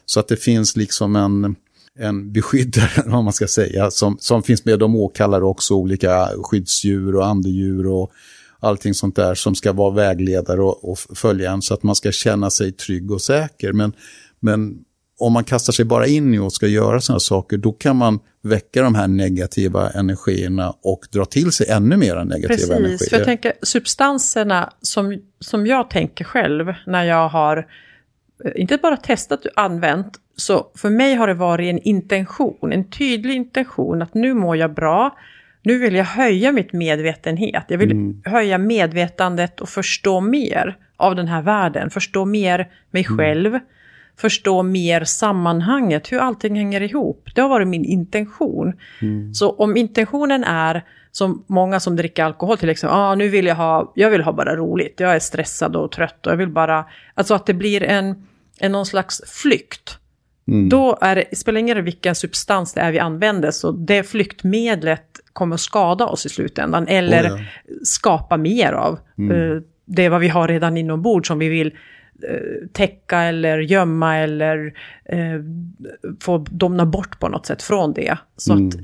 Så 0.05 0.19
att 0.19 0.27
det 0.27 0.37
finns 0.37 0.75
liksom 0.75 1.15
en 1.15 1.55
en 1.99 2.31
beskyddare, 2.31 3.03
vad 3.05 3.23
man 3.23 3.33
ska 3.33 3.47
säga, 3.47 3.91
som, 3.91 4.17
som 4.19 4.43
finns 4.43 4.65
med. 4.65 4.79
De 4.79 4.95
åkallar 4.95 5.43
också 5.43 5.73
olika 5.73 6.29
skyddsdjur 6.43 7.15
och 7.15 7.25
andedjur 7.25 7.87
och 7.87 8.11
allting 8.59 8.93
sånt 8.93 9.15
där 9.15 9.35
som 9.35 9.55
ska 9.55 9.73
vara 9.73 9.91
vägledare 9.91 10.61
och, 10.61 10.91
och 10.91 10.97
följa 10.99 11.51
en 11.51 11.61
så 11.61 11.73
att 11.73 11.83
man 11.83 11.95
ska 11.95 12.11
känna 12.11 12.49
sig 12.49 12.71
trygg 12.71 13.11
och 13.11 13.21
säker. 13.21 13.73
Men, 13.73 13.93
men 14.39 14.77
om 15.19 15.33
man 15.33 15.43
kastar 15.43 15.73
sig 15.73 15.85
bara 15.85 16.07
in 16.07 16.33
i 16.33 16.39
och 16.39 16.53
ska 16.53 16.67
göra 16.67 17.01
sådana 17.01 17.19
saker, 17.19 17.57
då 17.57 17.71
kan 17.71 17.95
man 17.95 18.19
väcka 18.41 18.81
de 18.81 18.95
här 18.95 19.07
negativa 19.07 19.89
energierna 19.89 20.73
och 20.81 21.07
dra 21.11 21.25
till 21.25 21.51
sig 21.51 21.67
ännu 21.69 21.97
mer 21.97 22.15
negativa 22.15 22.47
Precis, 22.47 22.69
energier. 22.69 22.97
Precis, 22.97 23.09
för 23.09 23.17
jag 23.17 23.25
tänker 23.25 23.53
substanserna 23.61 24.73
som, 24.81 25.21
som 25.39 25.67
jag 25.67 25.89
tänker 25.89 26.25
själv 26.25 26.73
när 26.85 27.03
jag 27.03 27.29
har, 27.29 27.57
eh, 28.45 28.51
inte 28.55 28.77
bara 28.77 28.97
testat 28.97 29.45
och 29.45 29.51
använt, 29.55 30.19
Så 30.35 30.67
för 30.75 30.89
mig 30.89 31.15
har 31.15 31.27
det 31.27 31.33
varit 31.33 31.69
en 31.69 31.79
intention, 31.79 32.73
en 32.73 32.89
tydlig 32.89 33.35
intention 33.35 34.01
att 34.01 34.13
nu 34.13 34.33
mår 34.33 34.57
jag 34.57 34.73
bra. 34.73 35.17
Nu 35.63 35.77
vill 35.77 35.95
jag 35.95 36.05
höja 36.05 36.51
mitt 36.51 36.73
medvetenhet. 36.73 37.63
Jag 37.67 37.77
vill 37.77 37.91
mm. 37.91 38.21
höja 38.25 38.57
medvetandet 38.57 39.61
och 39.61 39.69
förstå 39.69 40.21
mer 40.21 40.77
av 40.97 41.15
den 41.15 41.27
här 41.27 41.41
världen. 41.41 41.89
Förstå 41.89 42.25
mer 42.25 42.67
mig 42.91 43.05
mm. 43.05 43.17
själv. 43.17 43.59
Förstå 44.17 44.63
mer 44.63 45.03
sammanhanget, 45.03 46.11
hur 46.11 46.19
allting 46.19 46.55
hänger 46.55 46.81
ihop. 46.81 47.29
Det 47.35 47.41
har 47.41 47.49
varit 47.49 47.67
min 47.67 47.85
intention. 47.85 48.73
Mm. 49.01 49.33
Så 49.33 49.51
om 49.51 49.77
intentionen 49.77 50.43
är 50.43 50.83
som 51.11 51.43
många 51.47 51.79
som 51.79 51.95
dricker 51.95 52.23
alkohol 52.23 52.57
till 52.57 52.69
exempel, 52.69 52.97
ah, 52.97 53.15
nu 53.15 53.29
vill 53.29 53.45
jag 53.45 53.55
ha, 53.55 53.91
jag 53.95 54.09
vill 54.09 54.21
ha 54.21 54.31
bara 54.31 54.55
roligt, 54.55 54.99
jag 54.99 55.15
är 55.15 55.19
stressad 55.19 55.75
och 55.75 55.91
trött 55.91 56.27
och 56.27 56.31
jag 56.31 56.37
vill 56.37 56.49
bara, 56.49 56.85
alltså 57.13 57.33
att 57.33 57.45
det 57.45 57.53
blir 57.53 57.83
en, 57.83 58.27
en 58.59 58.71
någon 58.71 58.85
slags 58.85 59.21
flykt. 59.41 59.99
Mm. 60.47 60.69
Då 60.69 60.97
är 61.01 61.15
det, 61.15 61.37
spelar 61.37 61.59
ingen 61.59 61.75
roll 61.75 61.83
vilken 61.83 62.15
substans 62.15 62.73
det 62.73 62.81
är 62.81 62.91
vi 62.91 62.99
använder, 62.99 63.51
så 63.51 63.71
det 63.71 64.03
flyktmedlet 64.03 65.19
kommer 65.33 65.53
att 65.53 65.61
skada 65.61 66.05
oss 66.05 66.25
i 66.25 66.29
slutändan, 66.29 66.87
eller 66.87 67.33
oh 67.33 67.39
ja. 67.39 67.73
skapa 67.83 68.37
mer 68.37 68.73
av. 68.73 68.99
Mm. 69.17 69.37
Uh, 69.37 69.61
det 69.85 70.05
är 70.05 70.09
vad 70.09 70.21
vi 70.21 70.27
har 70.27 70.47
redan 70.47 70.77
inombords 70.77 71.27
som 71.27 71.39
vi 71.39 71.49
vill 71.49 71.67
uh, 71.67 72.67
täcka 72.73 73.19
eller 73.19 73.59
gömma 73.59 74.17
eller 74.17 74.65
uh, 75.13 75.43
få 76.21 76.37
domna 76.37 76.85
bort 76.85 77.19
på 77.19 77.29
något 77.29 77.45
sätt 77.45 77.63
från 77.63 77.93
det. 77.93 78.17
Så 78.37 78.53
mm. 78.53 78.67
att 78.67 78.75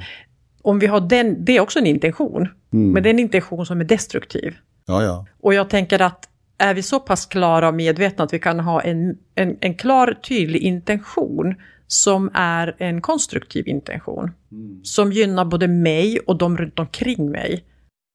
om 0.61 0.79
vi 0.79 0.87
har 0.87 0.99
den, 1.01 1.45
det 1.45 1.57
är 1.57 1.61
också 1.61 1.79
en 1.79 1.87
intention, 1.87 2.47
mm. 2.73 2.91
men 2.91 3.03
det 3.03 3.09
är 3.09 3.13
en 3.13 3.19
intention 3.19 3.65
som 3.65 3.81
är 3.81 3.85
destruktiv. 3.85 4.55
Ja, 4.85 5.03
ja. 5.03 5.25
Och 5.41 5.53
jag 5.53 5.69
tänker 5.69 6.01
att 6.01 6.27
är 6.61 6.73
vi 6.73 6.83
så 6.83 6.99
pass 6.99 7.25
klara 7.25 7.67
och 7.67 7.73
medvetna 7.73 8.23
att 8.23 8.33
vi 8.33 8.39
kan 8.39 8.59
ha 8.59 8.81
en, 8.81 9.17
en, 9.35 9.57
en 9.61 9.75
klar, 9.75 10.13
tydlig 10.13 10.61
intention 10.61 11.55
som 11.87 12.31
är 12.33 12.75
en 12.77 13.01
konstruktiv 13.01 13.67
intention. 13.67 14.31
Mm. 14.51 14.83
Som 14.83 15.11
gynnar 15.11 15.45
både 15.45 15.67
mig 15.67 16.19
och 16.19 16.37
de 16.37 16.57
runt 16.57 16.79
omkring 16.79 17.31
mig. 17.31 17.63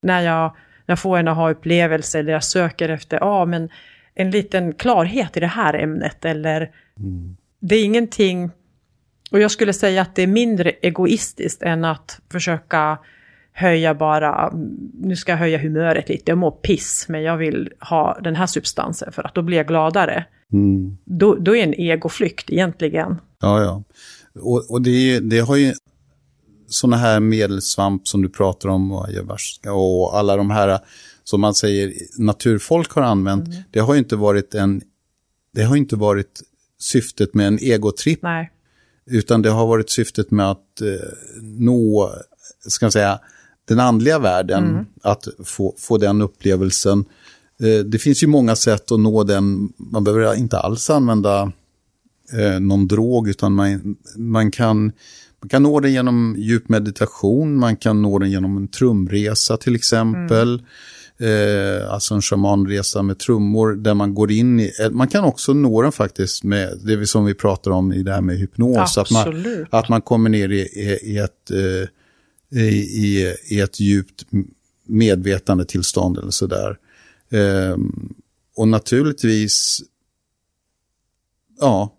När 0.03 0.21
jag, 0.21 0.43
när 0.87 0.93
jag 0.93 0.99
får 0.99 1.19
en 1.19 1.29
aha-upplevelse 1.29 2.19
eller 2.19 2.33
jag 2.33 2.45
söker 2.45 2.88
efter, 2.88 3.19
ah, 3.23 3.45
men 3.47 3.69
en 4.15 4.31
liten 4.31 4.73
klarhet 4.73 5.37
i 5.37 5.41
det 5.41 5.47
här 5.47 5.75
ämnet 5.75 6.25
eller 6.25 6.71
mm. 6.99 7.37
det 7.61 7.76
är 7.76 7.85
ingenting, 7.85 8.50
och 9.31 9.41
jag 9.41 9.50
skulle 9.50 9.73
säga 9.73 10.03
att 10.03 10.15
det 10.15 10.23
är 10.23 10.26
mindre 10.26 10.71
egoistiskt 10.71 11.62
än 11.62 11.85
att 11.85 12.21
försöka 12.31 12.99
höja 13.57 13.95
bara, 13.95 14.53
nu 14.95 15.17
ska 15.17 15.33
jag 15.33 15.39
höja 15.39 15.59
humöret 15.59 16.09
lite, 16.09 16.31
jag 16.31 16.39
mår 16.39 16.51
piss, 16.51 17.07
men 17.09 17.23
jag 17.23 17.37
vill 17.37 17.73
ha 17.81 18.19
den 18.23 18.37
här 18.37 18.47
substansen 18.47 19.13
för 19.13 19.23
att 19.23 19.35
då 19.35 19.43
blir 19.43 19.57
jag 19.57 19.69
gladare. 19.69 20.25
Mm. 20.53 20.97
Då, 21.05 21.35
då 21.35 21.57
är 21.57 21.63
en 21.63 21.75
egoflykt 21.75 22.51
egentligen. 22.51 23.17
Ja, 23.41 23.63
ja. 23.63 23.83
Och, 24.41 24.71
och 24.71 24.83
det, 24.83 25.21
det 25.21 25.39
har 25.39 25.57
ju 25.57 25.73
sådana 26.69 26.97
här 26.97 27.21
medelsvamp 27.21 28.09
som 28.09 28.23
du 28.23 28.29
pratar 28.29 28.69
om 28.69 28.93
och 28.93 29.09
och 29.67 30.19
alla 30.19 30.37
de 30.37 30.51
här 30.51 30.79
som 31.25 31.41
man 31.41 31.55
säger 31.55 31.93
naturfolk 32.19 32.91
har 32.91 33.03
använt, 33.03 33.47
mm. 33.47 33.63
det 33.71 33.81
har 33.81 33.95
ju 33.95 33.99
inte 33.99 34.17
varit 34.17 34.55
en, 34.55 34.83
det 35.55 35.63
har 35.63 35.77
inte 35.77 35.97
varit 35.97 36.41
syftet 36.79 37.35
med 37.35 37.47
en 37.47 37.59
egotripp. 37.59 38.23
Nej. 38.23 38.51
Utan 39.07 39.43
det 39.43 39.51
har 39.51 39.67
varit 39.67 39.91
syftet 39.91 40.31
med 40.31 40.51
att 40.51 40.81
eh, 40.81 41.09
nå, 41.43 42.13
ska 42.69 42.87
man 42.87 42.93
säga, 42.93 43.21
den 43.69 43.81
andliga 43.81 44.19
världen, 44.19 44.65
mm. 44.65 44.85
att 45.03 45.29
få, 45.45 45.75
få 45.79 45.99
den 45.99 46.23
upplevelsen. 46.23 47.05
Eh, 47.63 47.85
det 47.85 47.99
finns 47.99 48.23
ju 48.23 48.27
många 48.27 48.57
sätt 48.57 48.93
att 48.93 49.01
nå 49.01 49.25
den, 49.25 49.73
man 49.77 50.05
behöver 50.05 50.35
inte 50.35 50.59
alls 50.59 50.91
använda 50.91 51.53
eh, 52.33 52.61
någon 52.61 52.89
drog, 52.89 53.29
utan 53.29 53.53
man, 53.53 53.97
man, 54.17 54.51
kan, 54.51 54.93
man 55.41 55.49
kan 55.49 55.63
nå 55.63 55.81
den 55.81 55.93
genom 55.93 56.35
djup 56.39 56.69
meditation, 56.69 57.59
man 57.59 57.77
kan 57.77 58.03
nå 58.03 58.19
den 58.19 58.31
genom 58.31 58.57
en 58.57 58.69
trumresa 58.69 59.57
till 59.57 59.75
exempel. 59.75 60.49
Mm. 60.55 60.67
Eh, 61.19 61.93
alltså 61.93 62.15
en 62.15 62.23
shamanresa 62.23 63.03
med 63.03 63.19
trummor 63.19 63.75
där 63.75 63.95
man 63.95 64.15
går 64.15 64.33
in 64.33 64.61
i, 64.61 64.73
eh, 64.81 64.91
man 64.91 65.09
kan 65.09 65.25
också 65.25 65.53
nå 65.53 65.83
den 65.83 65.93
faktiskt 65.93 66.45
med 66.45 66.79
det 66.85 67.07
som 67.07 67.25
vi 67.25 67.35
pratar 67.35 67.71
om 67.71 67.93
i 67.93 68.03
det 68.03 68.13
här 68.13 68.21
med 68.21 68.39
hypnos. 68.39 68.99
Att 68.99 69.11
man, 69.11 69.45
att 69.71 69.89
man 69.89 70.03
kommer 70.03 70.31
ner 70.31 70.49
i, 70.49 70.61
i, 70.61 70.99
i 71.03 71.19
ett 71.19 71.51
eh, 71.51 71.89
i, 72.50 73.35
i 73.49 73.61
ett 73.61 73.81
djupt 73.81 74.25
medvetande 74.85 75.65
tillstånd 75.65 76.19
eller 76.19 76.31
sådär. 76.31 76.79
Eh, 77.31 77.76
och 78.57 78.69
naturligtvis, 78.69 79.83
ja, 81.61 81.93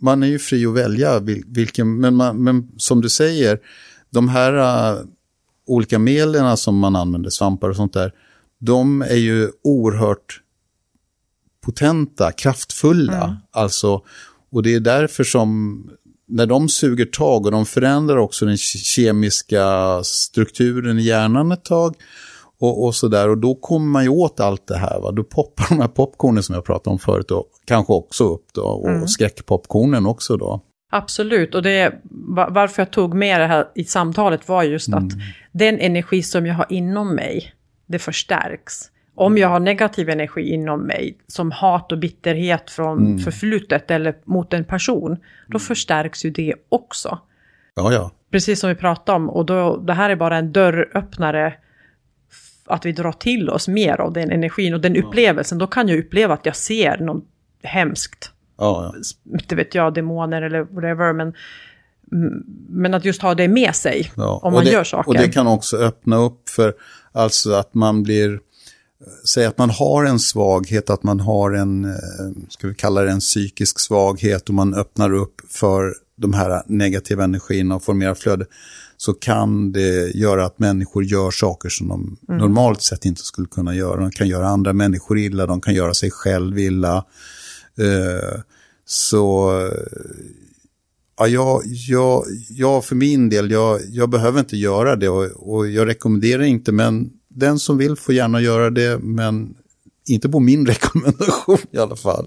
man 0.00 0.22
är 0.22 0.26
ju 0.26 0.38
fri 0.38 0.66
att 0.66 0.74
välja 0.74 1.20
vilken, 1.46 2.00
men, 2.00 2.14
man, 2.16 2.42
men 2.42 2.72
som 2.76 3.00
du 3.00 3.08
säger, 3.08 3.60
de 4.10 4.28
här 4.28 4.52
uh, 4.52 5.04
olika 5.66 5.98
medlen 5.98 6.56
som 6.56 6.78
man 6.78 6.96
använder, 6.96 7.30
svampar 7.30 7.68
och 7.68 7.76
sånt 7.76 7.92
där, 7.92 8.14
de 8.58 9.02
är 9.02 9.16
ju 9.16 9.50
oerhört 9.62 10.42
potenta, 11.60 12.32
kraftfulla. 12.32 13.24
Mm. 13.24 13.36
Alltså, 13.50 14.02
och 14.50 14.62
det 14.62 14.74
är 14.74 14.80
därför 14.80 15.24
som 15.24 15.90
när 16.30 16.46
de 16.46 16.68
suger 16.68 17.04
tag 17.04 17.46
och 17.46 17.52
de 17.52 17.66
förändrar 17.66 18.16
också 18.16 18.46
den 18.46 18.56
kemiska 18.56 19.64
strukturen 20.02 20.98
i 20.98 21.02
hjärnan 21.02 21.52
ett 21.52 21.64
tag 21.64 21.94
och, 22.60 22.84
och 22.84 22.94
sådär. 22.94 23.28
Och 23.28 23.38
då 23.38 23.54
kommer 23.54 23.86
man 23.86 24.02
ju 24.02 24.08
åt 24.08 24.40
allt 24.40 24.66
det 24.66 24.78
här. 24.78 25.00
Va? 25.00 25.10
Då 25.12 25.24
poppar 25.24 25.66
de 25.68 25.80
här 25.80 25.88
popcornen 25.88 26.42
som 26.42 26.54
jag 26.54 26.64
pratade 26.64 26.92
om 26.92 26.98
förut 26.98 27.30
och 27.30 27.46
kanske 27.64 27.92
också 27.92 28.24
upp 28.24 28.46
då. 28.54 28.62
Och 28.62 28.88
mm. 28.88 29.08
skräckpopcornen 29.08 30.06
också 30.06 30.36
då. 30.36 30.60
Absolut, 30.92 31.54
och 31.54 31.62
det, 31.62 31.94
varför 32.48 32.82
jag 32.82 32.90
tog 32.90 33.14
med 33.14 33.40
det 33.40 33.46
här 33.46 33.68
i 33.74 33.84
samtalet 33.84 34.48
var 34.48 34.62
just 34.62 34.88
mm. 34.88 35.06
att 35.06 35.12
den 35.52 35.78
energi 35.78 36.22
som 36.22 36.46
jag 36.46 36.54
har 36.54 36.66
inom 36.68 37.14
mig, 37.14 37.52
det 37.86 37.98
förstärks. 37.98 38.90
Om 39.20 39.38
jag 39.38 39.48
har 39.48 39.60
negativ 39.60 40.08
energi 40.08 40.50
inom 40.50 40.82
mig, 40.82 41.18
som 41.26 41.50
hat 41.50 41.92
och 41.92 41.98
bitterhet 41.98 42.70
från 42.70 42.98
mm. 42.98 43.18
förflutet 43.18 43.90
eller 43.90 44.14
mot 44.24 44.52
en 44.52 44.64
person, 44.64 45.16
då 45.46 45.56
mm. 45.56 45.60
förstärks 45.60 46.24
ju 46.24 46.30
det 46.30 46.54
också. 46.68 47.18
Ja, 47.74 47.92
ja. 47.92 48.10
Precis 48.30 48.60
som 48.60 48.68
vi 48.68 48.74
pratade 48.76 49.16
om, 49.16 49.30
och 49.30 49.46
då, 49.46 49.76
det 49.76 49.92
här 49.92 50.10
är 50.10 50.16
bara 50.16 50.36
en 50.36 50.52
dörröppnare 50.52 51.54
att 52.66 52.86
vi 52.86 52.92
drar 52.92 53.12
till 53.12 53.50
oss 53.50 53.68
mer 53.68 54.00
av 54.00 54.12
den 54.12 54.30
energin 54.30 54.74
och 54.74 54.80
den 54.80 54.96
upplevelsen. 54.96 55.58
Då 55.58 55.66
kan 55.66 55.88
jag 55.88 55.98
uppleva 55.98 56.34
att 56.34 56.46
jag 56.46 56.56
ser 56.56 56.98
något 56.98 57.24
hemskt. 57.62 58.32
Ja, 58.58 58.92
ja. 58.94 59.32
Inte 59.32 59.56
vet 59.56 59.74
jag, 59.74 59.94
demoner 59.94 60.42
eller 60.42 60.60
whatever, 60.60 61.12
men, 61.12 61.34
men 62.68 62.94
att 62.94 63.04
just 63.04 63.22
ha 63.22 63.34
det 63.34 63.48
med 63.48 63.74
sig 63.74 64.10
ja, 64.16 64.40
om 64.42 64.52
man 64.52 64.64
det, 64.64 64.70
gör 64.70 64.84
saker. 64.84 65.08
Och 65.08 65.14
det 65.14 65.28
kan 65.28 65.46
också 65.46 65.76
öppna 65.76 66.16
upp 66.16 66.48
för 66.48 66.74
alltså 67.12 67.52
att 67.52 67.74
man 67.74 68.02
blir 68.02 68.40
Säg 69.24 69.46
att 69.46 69.58
man 69.58 69.70
har 69.70 70.04
en 70.04 70.18
svaghet, 70.18 70.90
att 70.90 71.02
man 71.02 71.20
har 71.20 71.52
en, 71.52 71.84
eh, 71.84 71.90
ska 72.48 72.68
vi 72.68 72.74
kalla 72.74 73.02
det 73.02 73.10
en 73.10 73.20
psykisk 73.20 73.80
svaghet 73.80 74.48
och 74.48 74.54
man 74.54 74.74
öppnar 74.74 75.12
upp 75.14 75.40
för 75.48 75.94
de 76.16 76.32
här 76.32 76.62
negativa 76.66 77.24
energierna 77.24 77.74
och 77.74 77.84
får 77.84 77.94
mer 77.94 78.14
flöde, 78.14 78.46
så 78.96 79.12
kan 79.12 79.72
det 79.72 80.16
göra 80.16 80.46
att 80.46 80.58
människor 80.58 81.04
gör 81.04 81.30
saker 81.30 81.68
som 81.68 81.88
de 81.88 82.16
mm. 82.28 82.38
normalt 82.40 82.82
sett 82.82 83.04
inte 83.04 83.22
skulle 83.22 83.48
kunna 83.48 83.74
göra. 83.74 84.00
De 84.00 84.10
kan 84.10 84.28
göra 84.28 84.48
andra 84.48 84.72
människor 84.72 85.18
illa, 85.18 85.46
de 85.46 85.60
kan 85.60 85.74
göra 85.74 85.94
sig 85.94 86.10
själv 86.10 86.58
illa. 86.58 87.04
Uh, 87.80 88.40
så 88.84 89.52
ja, 91.18 91.26
jag, 91.26 91.62
jag, 91.66 92.24
jag 92.48 92.84
för 92.84 92.94
min 92.94 93.28
del, 93.28 93.50
jag, 93.50 93.80
jag 93.88 94.10
behöver 94.10 94.40
inte 94.40 94.56
göra 94.56 94.96
det 94.96 95.08
och, 95.08 95.54
och 95.54 95.68
jag 95.68 95.88
rekommenderar 95.88 96.42
inte, 96.42 96.72
men 96.72 97.10
den 97.30 97.58
som 97.58 97.78
vill 97.78 97.96
får 97.96 98.14
gärna 98.14 98.40
göra 98.40 98.70
det, 98.70 98.98
men 98.98 99.54
inte 100.08 100.28
på 100.28 100.40
min 100.40 100.66
rekommendation 100.66 101.58
i 101.70 101.78
alla 101.78 101.96
fall. 101.96 102.26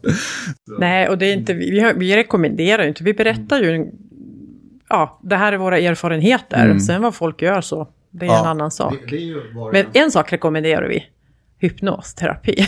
Nej, 0.79 1.09
och 1.09 1.17
det 1.17 1.25
är 1.25 1.33
inte, 1.33 1.53
vi, 1.53 1.93
vi 1.95 2.15
rekommenderar 2.15 2.83
ju 2.83 2.89
inte, 2.89 3.03
vi 3.03 3.13
berättar 3.13 3.59
ju, 3.59 3.91
ja, 4.89 5.19
det 5.23 5.35
här 5.35 5.53
är 5.53 5.57
våra 5.57 5.79
erfarenheter, 5.79 6.65
mm. 6.65 6.79
sen 6.79 7.01
vad 7.01 7.15
folk 7.15 7.41
gör 7.41 7.61
så, 7.61 7.87
det 8.11 8.25
är 8.25 8.29
ja, 8.29 8.39
en 8.39 8.47
annan 8.47 8.71
sak. 8.71 8.95
Det, 9.09 9.17
det 9.17 9.71
men 9.71 9.85
en 9.93 10.11
sak 10.11 10.33
rekommenderar 10.33 10.87
vi, 10.87 11.03
hypnosterapi. 11.59 12.67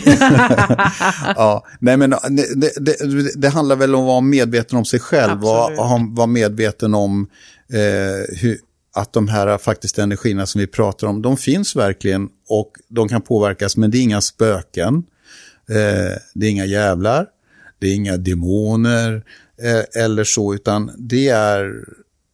ja, 1.36 1.66
nej 1.80 1.96
men 1.96 2.10
det, 2.10 2.84
det, 2.84 3.40
det, 3.40 3.48
handlar 3.48 3.76
väl 3.76 3.94
om 3.94 4.00
att 4.00 4.06
vara 4.06 4.20
medveten 4.20 4.78
om 4.78 4.84
sig 4.84 5.00
själv, 5.00 5.40
vara, 5.40 5.98
vara 6.08 6.26
medveten 6.26 6.94
om 6.94 7.28
eh, 7.72 8.36
hur, 8.40 8.58
att 8.96 9.12
de 9.12 9.28
här 9.28 9.58
faktiskt 9.58 9.98
energierna 9.98 10.46
som 10.46 10.60
vi 10.60 10.66
pratar 10.66 11.06
om, 11.06 11.22
de 11.22 11.36
finns 11.36 11.76
verkligen 11.76 12.28
och 12.48 12.72
de 12.88 13.08
kan 13.08 13.22
påverkas, 13.22 13.76
men 13.76 13.90
det 13.90 13.98
är 13.98 14.02
inga 14.02 14.20
spöken, 14.20 14.94
eh, 15.68 16.18
det 16.34 16.46
är 16.46 16.50
inga 16.50 16.64
jävlar, 16.64 17.26
det 17.78 17.86
är 17.86 17.94
inga 17.94 18.16
demoner 18.16 19.24
eh, 19.62 20.02
eller 20.02 20.24
så, 20.24 20.54
utan 20.54 20.90
det 20.98 21.28
är 21.28 21.84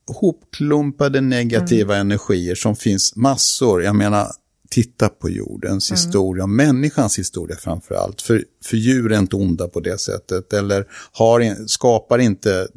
hopklumpade 0.06 1.20
negativa 1.20 1.94
mm. 1.94 2.06
energier 2.06 2.54
som 2.54 2.76
finns 2.76 3.16
massor. 3.16 3.82
Jag 3.82 3.96
menar, 3.96 4.26
titta 4.70 5.08
på 5.08 5.30
jordens 5.30 5.90
mm. 5.90 5.96
historia, 5.96 6.46
människans 6.46 7.18
historia 7.18 7.56
framför 7.56 7.94
allt. 7.94 8.22
För, 8.22 8.44
för 8.64 8.76
djur 8.76 9.12
är 9.12 9.18
inte 9.18 9.36
onda 9.36 9.68
på 9.68 9.80
det 9.80 10.00
sättet, 10.00 10.52
eller 10.52 10.86
har, 11.12 11.66
skapar 11.68 12.18
inte 12.18 12.68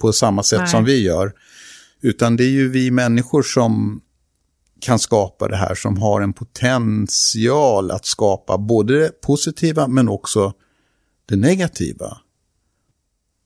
på 0.00 0.12
samma 0.12 0.42
sätt 0.42 0.60
Nej. 0.60 0.68
som 0.68 0.84
vi 0.84 1.02
gör. 1.02 1.32
Utan 2.02 2.36
det 2.36 2.44
är 2.44 2.50
ju 2.50 2.68
vi 2.68 2.90
människor 2.90 3.42
som 3.42 4.00
kan 4.80 4.98
skapa 4.98 5.48
det 5.48 5.56
här, 5.56 5.74
som 5.74 5.98
har 5.98 6.20
en 6.20 6.32
potential 6.32 7.90
att 7.90 8.06
skapa 8.06 8.58
både 8.58 8.98
det 8.98 9.20
positiva 9.20 9.88
men 9.88 10.08
också 10.08 10.52
det 11.26 11.36
negativa. 11.36 12.18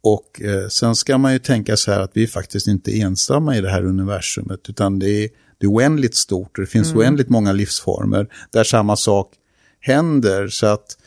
Och 0.02 0.42
eh, 0.42 0.68
sen 0.68 0.96
ska 0.96 1.18
man 1.18 1.32
ju 1.32 1.38
tänka 1.38 1.76
så 1.76 1.92
här 1.92 2.00
att 2.00 2.10
vi 2.14 2.22
är 2.22 2.26
faktiskt 2.26 2.66
inte 2.66 3.00
ensamma 3.00 3.56
i 3.56 3.60
det 3.60 3.70
här 3.70 3.84
universumet, 3.84 4.60
utan 4.68 4.98
det 4.98 5.24
är, 5.24 5.28
det 5.58 5.66
är 5.66 5.70
oändligt 5.70 6.14
stort 6.14 6.58
och 6.58 6.64
det 6.64 6.70
finns 6.70 6.94
oändligt 6.94 7.28
många 7.28 7.52
livsformer 7.52 8.28
där 8.50 8.64
samma 8.64 8.96
sak 8.96 9.32
händer. 9.80 10.48
Så 10.48 10.66
att, 10.66 10.98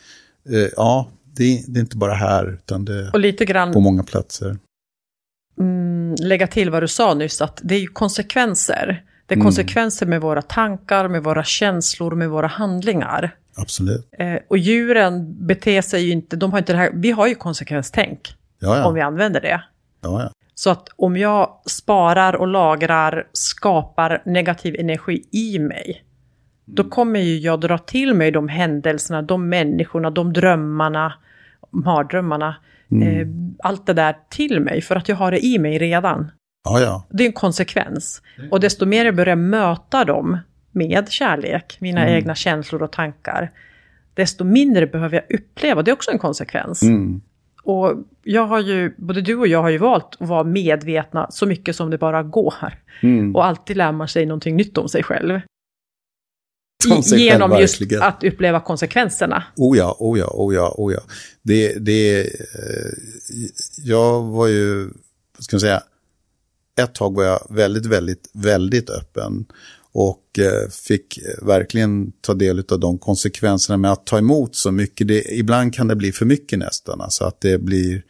eh, 0.48 0.68
ja, 0.76 1.08
det, 1.36 1.64
det 1.68 1.78
är 1.78 1.80
inte 1.80 1.96
bara 1.96 2.14
här, 2.14 2.52
utan 2.54 2.84
det 2.84 3.10
Och 3.10 3.20
lite 3.20 3.44
grann 3.44 3.72
på 3.72 3.80
många 3.80 4.02
platser. 4.02 4.58
Mm, 5.60 6.14
lägga 6.20 6.46
till 6.46 6.70
vad 6.70 6.82
du 6.82 6.88
sa 6.88 7.14
nyss, 7.14 7.40
att 7.40 7.60
det 7.62 7.74
är 7.74 7.78
ju 7.80 7.86
konsekvenser. 7.86 9.04
Det 9.26 9.34
är 9.34 9.36
Mm. 9.36 9.44
konsekvenser 9.46 10.06
med 10.06 10.20
våra 10.20 10.42
tankar, 10.42 11.08
med 11.08 11.24
våra 11.24 11.44
känslor, 11.44 12.14
med 12.14 12.30
våra 12.30 12.46
handlingar. 12.46 13.36
Absolut. 13.56 14.08
Eh, 14.18 14.36
och 14.48 14.58
djuren 14.58 15.46
beter 15.46 15.82
sig 15.82 16.02
ju 16.04 16.12
inte, 16.12 16.36
de 16.36 16.50
har 16.52 16.58
inte 16.58 16.72
det 16.72 16.78
här, 16.78 16.90
vi 16.94 17.10
har 17.10 17.26
ju 17.26 17.34
konsekvenstänk 17.34 18.34
Ja, 18.58 18.84
om 18.86 18.94
vi 18.94 19.00
ja. 19.00 19.06
använder 19.06 19.40
det. 19.40 19.62
ja, 20.02 20.22
ja. 20.22 20.30
Så 20.54 20.70
att 20.70 20.88
om 20.96 21.16
jag 21.16 21.60
sparar 21.66 22.32
och 22.36 22.46
lagrar, 22.48 23.26
skapar 23.32 24.22
negativ 24.26 24.76
energi 24.78 25.24
i 25.30 25.58
mig, 25.58 26.04
då 26.64 26.84
kommer 26.84 27.20
ju 27.20 27.38
jag 27.38 27.60
dra 27.60 27.78
till 27.78 28.14
mig 28.14 28.30
de 28.30 28.48
händelserna, 28.48 29.22
de 29.22 29.48
människorna, 29.48 30.10
de 30.10 30.32
drömmarna, 30.32 31.12
mardrömmarna, 31.70 32.56
eh, 33.02 33.26
allt 33.62 33.86
det 33.86 33.92
där 33.92 34.16
till 34.30 34.60
mig 34.60 34.80
för 34.80 34.96
att 34.96 35.08
jag 35.08 35.16
har 35.16 35.30
det 35.30 35.44
i 35.44 35.58
mig 35.58 35.78
redan. 35.78 36.30
ja, 36.64 36.80
ja. 36.80 37.06
Det 37.10 37.24
är 37.24 37.26
en 37.26 37.32
konsekvens. 37.32 38.22
Och 38.50 38.60
desto 38.60 38.86
mer 38.86 39.04
jag 39.04 39.16
börjar 39.16 39.36
möta 39.36 40.04
dem 40.04 40.38
med 40.72 41.08
kärlek, 41.08 41.76
mina 41.80 42.08
egna 42.10 42.34
känslor 42.34 42.82
och 42.82 42.92
tankar, 42.92 43.50
desto 44.14 44.44
mindre 44.44 44.86
behöver 44.86 45.16
jag 45.16 45.38
uppleva. 45.38 45.82
Det 45.82 45.90
är 45.90 45.92
också 45.92 46.10
en 46.10 46.18
konsekvens. 46.18 46.82
Mm. 46.82 47.20
Och 47.64 47.94
jag 48.22 48.46
har 48.46 48.60
ju, 48.60 48.94
både 48.96 49.20
du 49.20 49.36
och 49.36 49.46
jag 49.46 49.62
har 49.62 49.68
ju 49.68 49.78
valt 49.78 50.16
att 50.20 50.28
vara 50.28 50.44
medvetna 50.44 51.26
så 51.30 51.46
mycket 51.46 51.76
som 51.76 51.90
det 51.90 51.98
bara 51.98 52.22
går. 52.22 52.64
Mm. 53.02 53.36
Och 53.36 53.44
alltid 53.44 53.76
lär 53.76 53.92
man 53.92 54.08
sig 54.08 54.26
någonting 54.26 54.56
nytt 54.56 54.78
om 54.78 54.88
sig 54.88 55.02
själv. 55.02 55.40
Om 56.90 57.02
sig 57.02 57.18
själv, 57.18 57.40
Genom 57.40 57.60
just 57.60 57.80
verkligen. 57.80 58.02
att 58.02 58.24
uppleva 58.24 58.60
konsekvenserna. 58.60 59.44
Oh 59.56 59.78
ja, 59.78 59.96
oh 59.98 60.18
ja, 60.18 60.30
oh 60.34 60.54
ja, 60.54 60.74
oh 60.78 60.92
ja. 60.92 61.00
Det, 61.42 61.74
det, 61.78 62.20
eh, 62.20 62.90
jag 63.84 64.22
var 64.22 64.46
ju, 64.46 64.84
vad 65.36 65.44
ska 65.44 65.56
man 65.56 65.60
säga, 65.60 65.82
ett 66.80 66.94
tag 66.94 67.14
var 67.14 67.24
jag 67.24 67.46
väldigt, 67.50 67.86
väldigt, 67.86 68.30
väldigt 68.32 68.90
öppen. 68.90 69.46
Och 69.92 70.38
eh, 70.38 70.68
fick 70.70 71.18
verkligen 71.42 72.12
ta 72.20 72.34
del 72.34 72.64
av 72.70 72.80
de 72.80 72.98
konsekvenserna 72.98 73.76
med 73.76 73.92
att 73.92 74.06
ta 74.06 74.18
emot 74.18 74.56
så 74.56 74.72
mycket. 74.72 75.08
Det, 75.08 75.22
ibland 75.22 75.74
kan 75.74 75.88
det 75.88 75.96
bli 75.96 76.12
för 76.12 76.26
mycket 76.26 76.58
nästan. 76.58 77.00
Alltså 77.00 77.24
att 77.24 77.40
det 77.40 77.58
blir, 77.58 78.02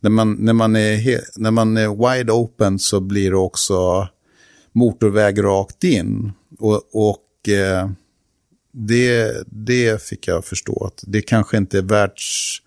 när 0.00 0.10
man, 0.10 0.32
när 0.32 0.52
man, 0.52 0.76
är, 0.76 1.20
när 1.36 1.50
man 1.50 1.76
är 1.76 2.16
wide 2.16 2.32
open 2.32 2.78
så 2.78 3.00
blir 3.00 3.30
det 3.30 3.36
också 3.36 4.08
motorväg 4.72 5.42
rakt 5.42 5.84
in. 5.84 6.32
Och, 6.58 6.82
och 6.92 7.48
eh, 7.48 7.90
det, 8.76 9.44
det 9.46 10.02
fick 10.02 10.28
jag 10.28 10.44
förstå 10.44 10.84
att 10.86 11.04
det 11.06 11.22
kanske 11.22 11.56
inte 11.56 11.78
är 11.78 11.82
världs 11.82 12.58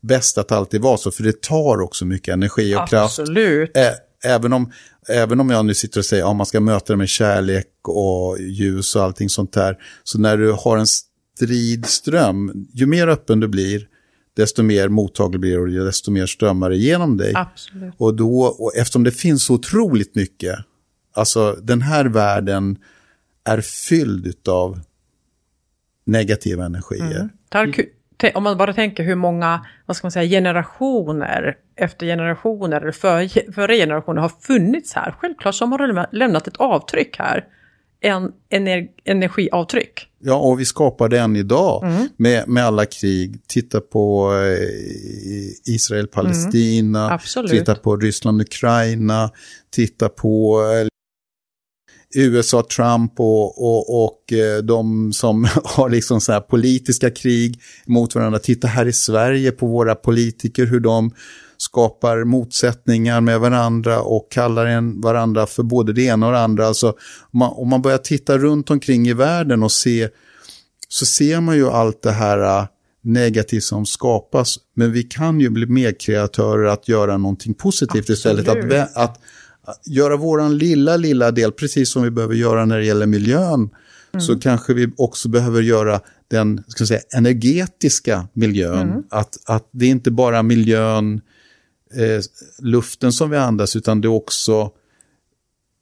bäst 0.00 0.38
att 0.38 0.52
alltid 0.52 0.80
vara 0.80 0.96
så, 0.96 1.10
för 1.10 1.22
det 1.22 1.42
tar 1.42 1.80
också 1.80 2.04
mycket 2.04 2.32
energi 2.32 2.74
och 2.74 2.88
kraft. 2.88 3.18
Absolut. 3.18 3.76
Ä 3.76 3.94
även, 4.24 4.52
om, 4.52 4.72
även 5.08 5.40
om 5.40 5.50
jag 5.50 5.64
nu 5.64 5.74
sitter 5.74 6.00
och 6.00 6.04
säger 6.04 6.22
att 6.22 6.28
ja, 6.28 6.32
man 6.32 6.46
ska 6.46 6.60
möta 6.60 6.92
det 6.92 6.96
med 6.96 7.08
kärlek 7.08 7.66
och 7.82 8.38
ljus 8.40 8.96
och 8.96 9.02
allting 9.02 9.28
sånt 9.28 9.52
där, 9.52 9.76
så 10.04 10.18
när 10.18 10.36
du 10.36 10.52
har 10.52 10.78
en 10.78 10.86
stridström, 10.86 12.66
ju 12.72 12.86
mer 12.86 13.08
öppen 13.08 13.40
du 13.40 13.48
blir, 13.48 13.88
desto 14.36 14.62
mer 14.62 14.88
mottaglig 14.88 15.40
blir 15.40 15.58
du 15.58 15.80
och 15.80 15.86
desto 15.86 16.10
mer 16.10 16.26
strömmar 16.26 16.70
det 16.70 16.76
igenom 16.76 17.16
dig. 17.16 17.32
Absolut. 17.34 17.94
Och, 17.98 18.14
då, 18.14 18.42
och 18.42 18.76
eftersom 18.76 19.04
det 19.04 19.10
finns 19.10 19.44
så 19.44 19.54
otroligt 19.54 20.14
mycket, 20.14 20.58
alltså 21.14 21.52
den 21.62 21.82
här 21.82 22.04
världen 22.04 22.76
är 23.44 23.60
fylld 23.60 24.48
av 24.48 24.80
negativa 26.08 26.64
energier. 26.64 27.16
Mm. 27.16 27.28
Där 27.48 27.66
ku- 27.66 27.86
te- 28.20 28.32
Om 28.34 28.42
man 28.42 28.56
bara 28.58 28.72
tänker 28.72 29.04
hur 29.04 29.14
många, 29.14 29.66
vad 29.86 29.96
ska 29.96 30.04
man 30.06 30.12
säga, 30.12 30.28
generationer 30.28 31.56
efter 31.76 32.06
generationer, 32.06 32.80
eller 32.80 32.92
för, 32.92 33.52
före 33.52 33.76
generationer 33.76 34.20
har 34.22 34.32
funnits 34.40 34.92
här. 34.92 35.14
Självklart 35.18 35.54
så 35.54 35.66
har 35.66 35.86
lämna- 35.86 36.08
lämnat 36.12 36.46
ett 36.48 36.56
avtryck 36.56 37.16
här. 37.18 37.44
En 38.00 38.32
ener, 38.50 38.86
energiavtryck. 39.04 40.06
Ja, 40.20 40.34
och 40.36 40.60
vi 40.60 40.64
skapar 40.64 41.08
det 41.08 41.18
än 41.20 41.36
idag 41.36 41.84
med, 42.16 42.48
med 42.48 42.64
alla 42.64 42.84
krig. 42.86 43.40
Titta 43.46 43.80
på 43.80 44.32
eh, 44.34 45.74
Israel-Palestina, 45.74 47.10
Absolut. 47.10 47.50
titta 47.50 47.74
på 47.74 47.96
Ryssland-Ukraina, 47.96 49.30
titta 49.70 50.08
på 50.08 50.60
eh, 50.62 50.87
USA, 52.14 52.66
Trump 52.76 53.20
och, 53.20 53.64
och, 53.64 54.04
och 54.04 54.32
eh, 54.32 54.62
de 54.62 55.12
som 55.12 55.44
har 55.64 55.88
liksom 55.88 56.20
så 56.20 56.32
här 56.32 56.40
politiska 56.40 57.10
krig 57.10 57.60
mot 57.86 58.14
varandra. 58.14 58.38
Titta 58.38 58.68
här 58.68 58.86
i 58.86 58.92
Sverige 58.92 59.50
på 59.52 59.66
våra 59.66 59.94
politiker, 59.94 60.66
hur 60.66 60.80
de 60.80 61.10
skapar 61.56 62.24
motsättningar 62.24 63.20
med 63.20 63.40
varandra 63.40 64.00
och 64.00 64.32
kallar 64.32 64.66
en 64.66 65.00
varandra 65.00 65.46
för 65.46 65.62
både 65.62 65.92
det 65.92 66.02
ena 66.02 66.26
och 66.26 66.32
det 66.32 66.40
andra. 66.40 66.66
Alltså, 66.66 66.88
om, 67.30 67.38
man, 67.38 67.52
om 67.52 67.68
man 67.68 67.82
börjar 67.82 67.98
titta 67.98 68.38
runt 68.38 68.70
omkring 68.70 69.08
i 69.08 69.12
världen 69.12 69.62
och 69.62 69.72
se, 69.72 70.08
så 70.88 71.06
ser 71.06 71.40
man 71.40 71.56
ju 71.56 71.68
allt 71.68 72.02
det 72.02 72.10
här 72.10 72.60
äh, 72.60 72.66
negativt 73.02 73.64
som 73.64 73.86
skapas. 73.86 74.56
Men 74.74 74.92
vi 74.92 75.02
kan 75.02 75.40
ju 75.40 75.50
bli 75.50 75.66
medkreatörer 75.66 76.64
att 76.64 76.88
göra 76.88 77.16
någonting 77.16 77.54
positivt 77.54 78.08
istället. 78.08 78.48
Absolut. 78.48 78.72
vä- 78.72 78.82
att, 78.82 78.96
att 78.96 79.20
göra 79.86 80.16
våran 80.16 80.58
lilla, 80.58 80.96
lilla 80.96 81.30
del, 81.30 81.52
precis 81.52 81.92
som 81.92 82.02
vi 82.02 82.10
behöver 82.10 82.34
göra 82.34 82.64
när 82.64 82.78
det 82.78 82.84
gäller 82.84 83.06
miljön, 83.06 83.70
så 84.18 84.38
kanske 84.38 84.74
vi 84.74 84.90
också 84.96 85.28
behöver 85.28 85.62
göra 85.62 86.00
den 86.28 86.64
ska 86.68 86.86
säga, 86.86 87.00
energetiska 87.16 88.28
miljön. 88.32 89.04
Att, 89.10 89.38
att 89.46 89.68
det 89.70 89.84
är 89.84 89.90
inte 89.90 90.10
bara 90.10 90.42
miljön, 90.42 91.20
eh, 91.94 92.22
luften 92.58 93.12
som 93.12 93.30
vi 93.30 93.36
andas, 93.36 93.76
utan 93.76 94.00
det 94.00 94.06
är 94.06 94.12
också 94.12 94.70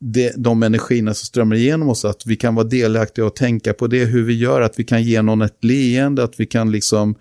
det, 0.00 0.32
de 0.36 0.62
energierna 0.62 1.14
som 1.14 1.26
strömmar 1.26 1.56
igenom 1.56 1.88
oss, 1.88 2.04
att 2.04 2.26
vi 2.26 2.36
kan 2.36 2.54
vara 2.54 2.66
delaktiga 2.66 3.24
och 3.24 3.36
tänka 3.36 3.72
på 3.72 3.86
det, 3.86 4.04
hur 4.04 4.24
vi 4.24 4.38
gör, 4.38 4.60
att 4.60 4.78
vi 4.78 4.84
kan 4.84 5.02
ge 5.02 5.22
någon 5.22 5.42
ett 5.42 5.64
leende, 5.64 6.24
att 6.24 6.40
vi 6.40 6.46
kan 6.46 6.72
liksom 6.72 7.14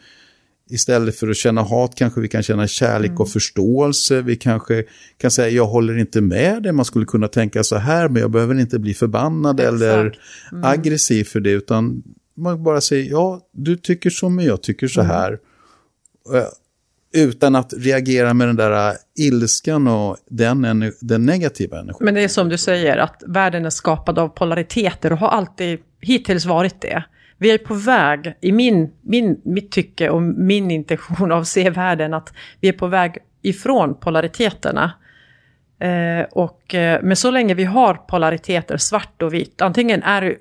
istället 0.70 1.16
för 1.16 1.28
att 1.28 1.38
känna 1.38 1.62
hat 1.62 1.96
kanske 1.96 2.22
vi 2.22 2.28
kan 2.28 2.44
känna 2.44 2.68
kärlek 2.68 3.20
och 3.20 3.30
förståelse. 3.30 4.22
Vi 4.22 4.36
kanske 4.36 4.84
kan 5.18 5.32
säga 5.32 5.50
jag 5.50 5.66
håller 5.66 5.98
inte 5.98 6.22
med 6.22 6.64
det. 6.64 6.72
Man 6.72 6.86
skulle 6.86 7.06
kunna 7.06 7.28
tänka 7.28 7.64
så 7.64 7.76
här 7.76 8.10
men 8.10 8.22
jag 8.22 8.32
behöver 8.32 8.60
inte 8.60 8.80
bli 8.80 8.94
förbannad 8.94 9.60
Exakt. 9.60 9.74
eller 9.82 10.18
aggressiv 10.64 11.24
för 11.24 11.40
det. 11.40 11.52
Utan 11.52 12.04
man 12.38 12.64
bara 12.64 12.82
säger 12.82 13.12
ja 13.12 13.42
du 13.52 13.78
tycker 13.78 14.10
så 14.10 14.30
men 14.30 14.46
jag 14.46 14.64
tycker 14.64 14.88
så 14.88 15.02
här. 15.02 15.40
Eh, 16.34 16.44
Utan 17.16 17.56
att 17.56 17.74
reagera 17.78 18.34
med 18.34 18.48
den 18.48 18.56
där 18.56 18.90
eh, 18.90 18.96
ilskan 19.16 19.88
och 19.88 20.18
den, 20.30 20.92
den 21.02 21.26
negativa 21.26 21.80
energin. 21.80 22.06
Men 22.06 22.14
det 22.14 22.24
är 22.24 22.28
som 22.28 22.50
du 22.50 22.58
säger, 22.58 22.98
att 22.98 23.24
världen 23.28 23.66
är 23.66 23.70
skapad 23.70 24.20
av 24.20 24.28
polariteter 24.28 25.12
och 25.12 25.18
har 25.18 25.28
alltid 25.28 25.80
hittills 26.02 26.46
varit 26.46 26.82
det. 26.82 27.04
Vi 27.38 27.52
är 27.52 27.58
på 27.58 27.74
väg, 27.74 28.36
i 28.42 28.52
min, 28.52 28.92
min, 29.02 29.42
mitt 29.44 29.72
tycke 29.72 30.10
och 30.10 30.22
min 30.22 30.72
intention 30.72 31.32
av 31.32 31.42
att 31.42 31.48
se 31.48 31.70
världen, 31.70 32.14
att 32.14 32.34
vi 32.60 32.68
är 32.68 32.74
på 32.74 32.88
väg 32.88 33.18
ifrån 33.42 33.96
polariteterna. 34.00 34.92
Eh, 35.80 36.26
och, 36.32 36.76
eh, 36.76 37.00
men 37.04 37.16
så 37.16 37.32
länge 37.32 37.54
vi 37.54 37.64
har 37.64 37.94
polariteter, 37.94 38.78
svart 38.78 39.22
och 39.22 39.34
vitt, 39.34 39.62
antingen 39.62 40.04
är 40.04 40.22
du 40.22 40.38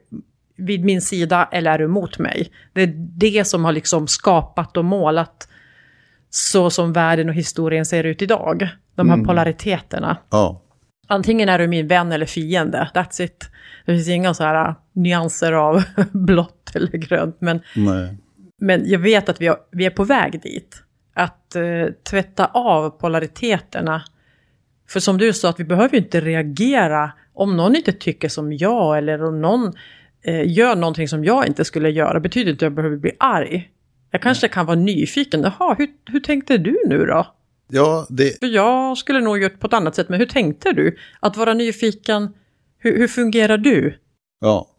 vid 0.57 0.85
min 0.85 1.01
sida 1.01 1.49
eller 1.53 1.71
är 1.71 1.79
du 1.79 1.89
mot 1.89 2.19
mig. 2.19 2.51
Det 2.73 2.83
är 2.83 2.93
det 2.97 3.45
som 3.45 3.65
har 3.65 3.73
liksom 3.73 4.07
skapat 4.07 4.77
och 4.77 4.85
målat 4.85 5.49
så 6.31 6.71
som 6.71 6.93
världen 6.93 7.29
och 7.29 7.35
historien 7.35 7.87
ser 7.87 8.05
ut 8.05 8.23
idag. 8.23 8.69
De 8.95 9.11
här 9.11 9.25
polariteterna. 9.25 10.17
Ja, 10.31 10.61
Antingen 11.07 11.49
är 11.49 11.59
du 11.59 11.69
min 11.69 11.89
vän 11.89 12.13
eller 12.13 12.27
fiende, 12.27 12.91
that's 12.95 13.23
it. 13.23 13.51
Det 13.87 13.93
finns 13.93 14.09
inga 14.09 14.35
så 14.35 14.45
här 14.45 14.69
äh, 14.69 14.75
nyanser 14.93 15.53
av 15.53 15.83
blått 16.13 16.77
eller 16.77 16.99
grönt, 16.99 17.37
men, 17.41 17.61
nej. 17.77 18.17
men 18.61 18.89
jag 18.89 18.99
vet 18.99 19.29
att 19.29 19.41
vi, 19.41 19.47
har, 19.47 19.59
vi 19.71 19.87
är 19.87 19.91
på 19.91 20.05
väg 20.05 20.41
dit. 20.43 20.83
Att 21.15 21.57
eh, 21.57 21.87
tvätta 22.11 22.47
av 22.47 22.91
polariteterna. 22.91 24.03
För 24.89 25.01
som 25.01 25.19
du 25.19 25.33
sa, 25.33 25.49
att 25.49 25.61
vi 25.61 25.65
behöver 25.65 25.97
ju 25.97 25.99
inte 25.99 26.21
reagera 26.21 27.13
om 27.35 27.57
någon 27.57 27.77
inte 27.77 27.93
tycker 27.93 28.29
som 28.29 28.53
jag 28.53 28.99
eller 28.99 29.25
om 29.25 29.41
någon 29.41 29.73
eh, 30.23 30.53
gör 30.53 30.77
någonting 30.77 31.09
som 31.09 31.25
jag 31.25 31.47
inte 31.47 31.65
skulle 31.65 31.91
göra. 31.91 32.21
betyder 32.21 32.51
inte 32.51 32.67
att 32.67 32.71
jag 32.71 32.75
behöver 32.75 32.97
bli 32.97 33.13
arg. 33.19 33.71
Jag 34.11 34.23
kanske 34.23 34.49
kan 34.49 34.67
vara 34.67 34.77
nyfiken. 34.77 35.43
Jaha, 35.43 35.75
hur, 35.79 35.89
hur 36.07 36.21
tänkte 36.21 36.59
du 36.59 36.77
nu 36.87 37.07
då? 37.07 37.27
Ja, 37.75 38.07
det, 38.11 38.39
För 38.39 38.47
jag 38.47 38.99
skulle 38.99 39.21
nog 39.21 39.43
gjort 39.43 39.61
på 39.61 39.67
ett 39.67 39.73
annat 39.73 39.95
sätt, 39.95 40.09
men 40.09 40.19
hur 40.19 40.27
tänkte 40.27 40.73
du? 40.73 40.97
Att 41.21 41.37
vara 41.37 41.55
nyfiken, 41.55 42.29
hur, 42.79 42.99
hur 42.99 43.09
fungerar 43.09 43.59
du? 43.59 43.99
ja. 44.41 44.71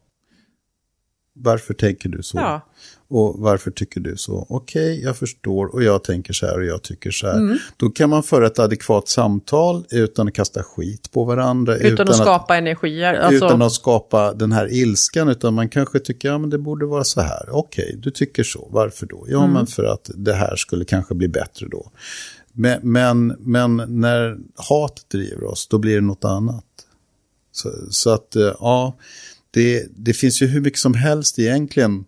Varför 1.37 1.73
tänker 1.73 2.09
du 2.09 2.23
så? 2.23 2.37
Ja. 2.37 2.61
Och 3.07 3.35
varför 3.39 3.71
tycker 3.71 3.99
du 4.01 4.17
så? 4.17 4.45
Okej, 4.49 5.03
jag 5.03 5.17
förstår 5.17 5.65
och 5.65 5.83
jag 5.83 6.03
tänker 6.03 6.33
så 6.33 6.45
här 6.45 6.57
och 6.59 6.65
jag 6.65 6.81
tycker 6.83 7.11
så 7.11 7.27
här. 7.27 7.37
Mm. 7.37 7.57
Då 7.77 7.89
kan 7.89 8.09
man 8.09 8.23
föra 8.23 8.47
ett 8.47 8.59
adekvat 8.59 9.07
samtal 9.07 9.85
utan 9.91 10.27
att 10.27 10.33
kasta 10.33 10.63
skit 10.63 11.11
på 11.11 11.23
varandra. 11.23 11.77
Utan, 11.77 12.09
att 12.09 12.15
skapa 12.15 12.57
energier. 12.57 13.13
Alltså, 13.13 13.45
Utan 13.45 13.61
att 13.61 13.71
skapa 13.71 14.33
den 14.33 14.51
här 14.51 14.73
ilskan, 14.73 15.29
utan 15.29 15.53
man 15.53 15.69
kanske 15.69 15.99
tycker 15.99 16.27
ja, 16.27 16.37
men 16.37 16.49
det 16.49 16.57
borde 16.57 16.85
vara 16.85 17.03
så 17.03 17.21
här. 17.21 17.49
Okej, 17.51 17.95
du 17.99 18.11
tycker 18.11 18.43
så. 18.43 18.67
Varför 18.71 19.05
då? 19.05 19.25
Ja, 19.29 19.39
Mm. 19.39 19.53
men 19.53 19.67
för 19.67 19.83
att 19.83 20.09
det 20.15 20.33
här 20.33 20.55
skulle 20.55 20.85
kanske 20.85 21.15
bli 21.15 21.27
bättre 21.27 21.67
då. 21.67 21.91
Men, 22.57 22.91
men, 22.91 23.27
men 23.39 23.99
när 23.99 24.37
hat 24.55 25.05
driver 25.11 25.43
oss, 25.43 25.67
då 25.67 25.77
blir 25.77 25.95
det 25.95 26.01
något 26.01 26.25
annat. 26.25 26.65
Så, 27.51 27.69
så 27.89 28.09
att, 28.09 28.35
eh, 28.35 28.53
ja, 28.59 28.97
det, 29.51 29.87
det 29.95 30.13
finns 30.13 30.41
ju 30.41 30.45
hur 30.47 30.61
mycket 30.61 30.79
som 30.79 30.93
helst 30.93 31.39
egentligen 31.39 32.05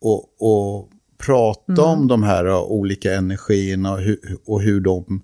och, 0.00 0.42
och 0.42 0.90
prata 1.18 1.72
Mm. 1.72 1.84
om 1.84 2.08
de 2.08 2.22
här 2.22 2.44
eh, 2.44 2.62
olika 2.62 3.14
energierna 3.14 3.92
och 3.92 4.00
hur, 4.00 4.38
och 4.44 4.62
hur 4.62 4.80
de 4.80 5.22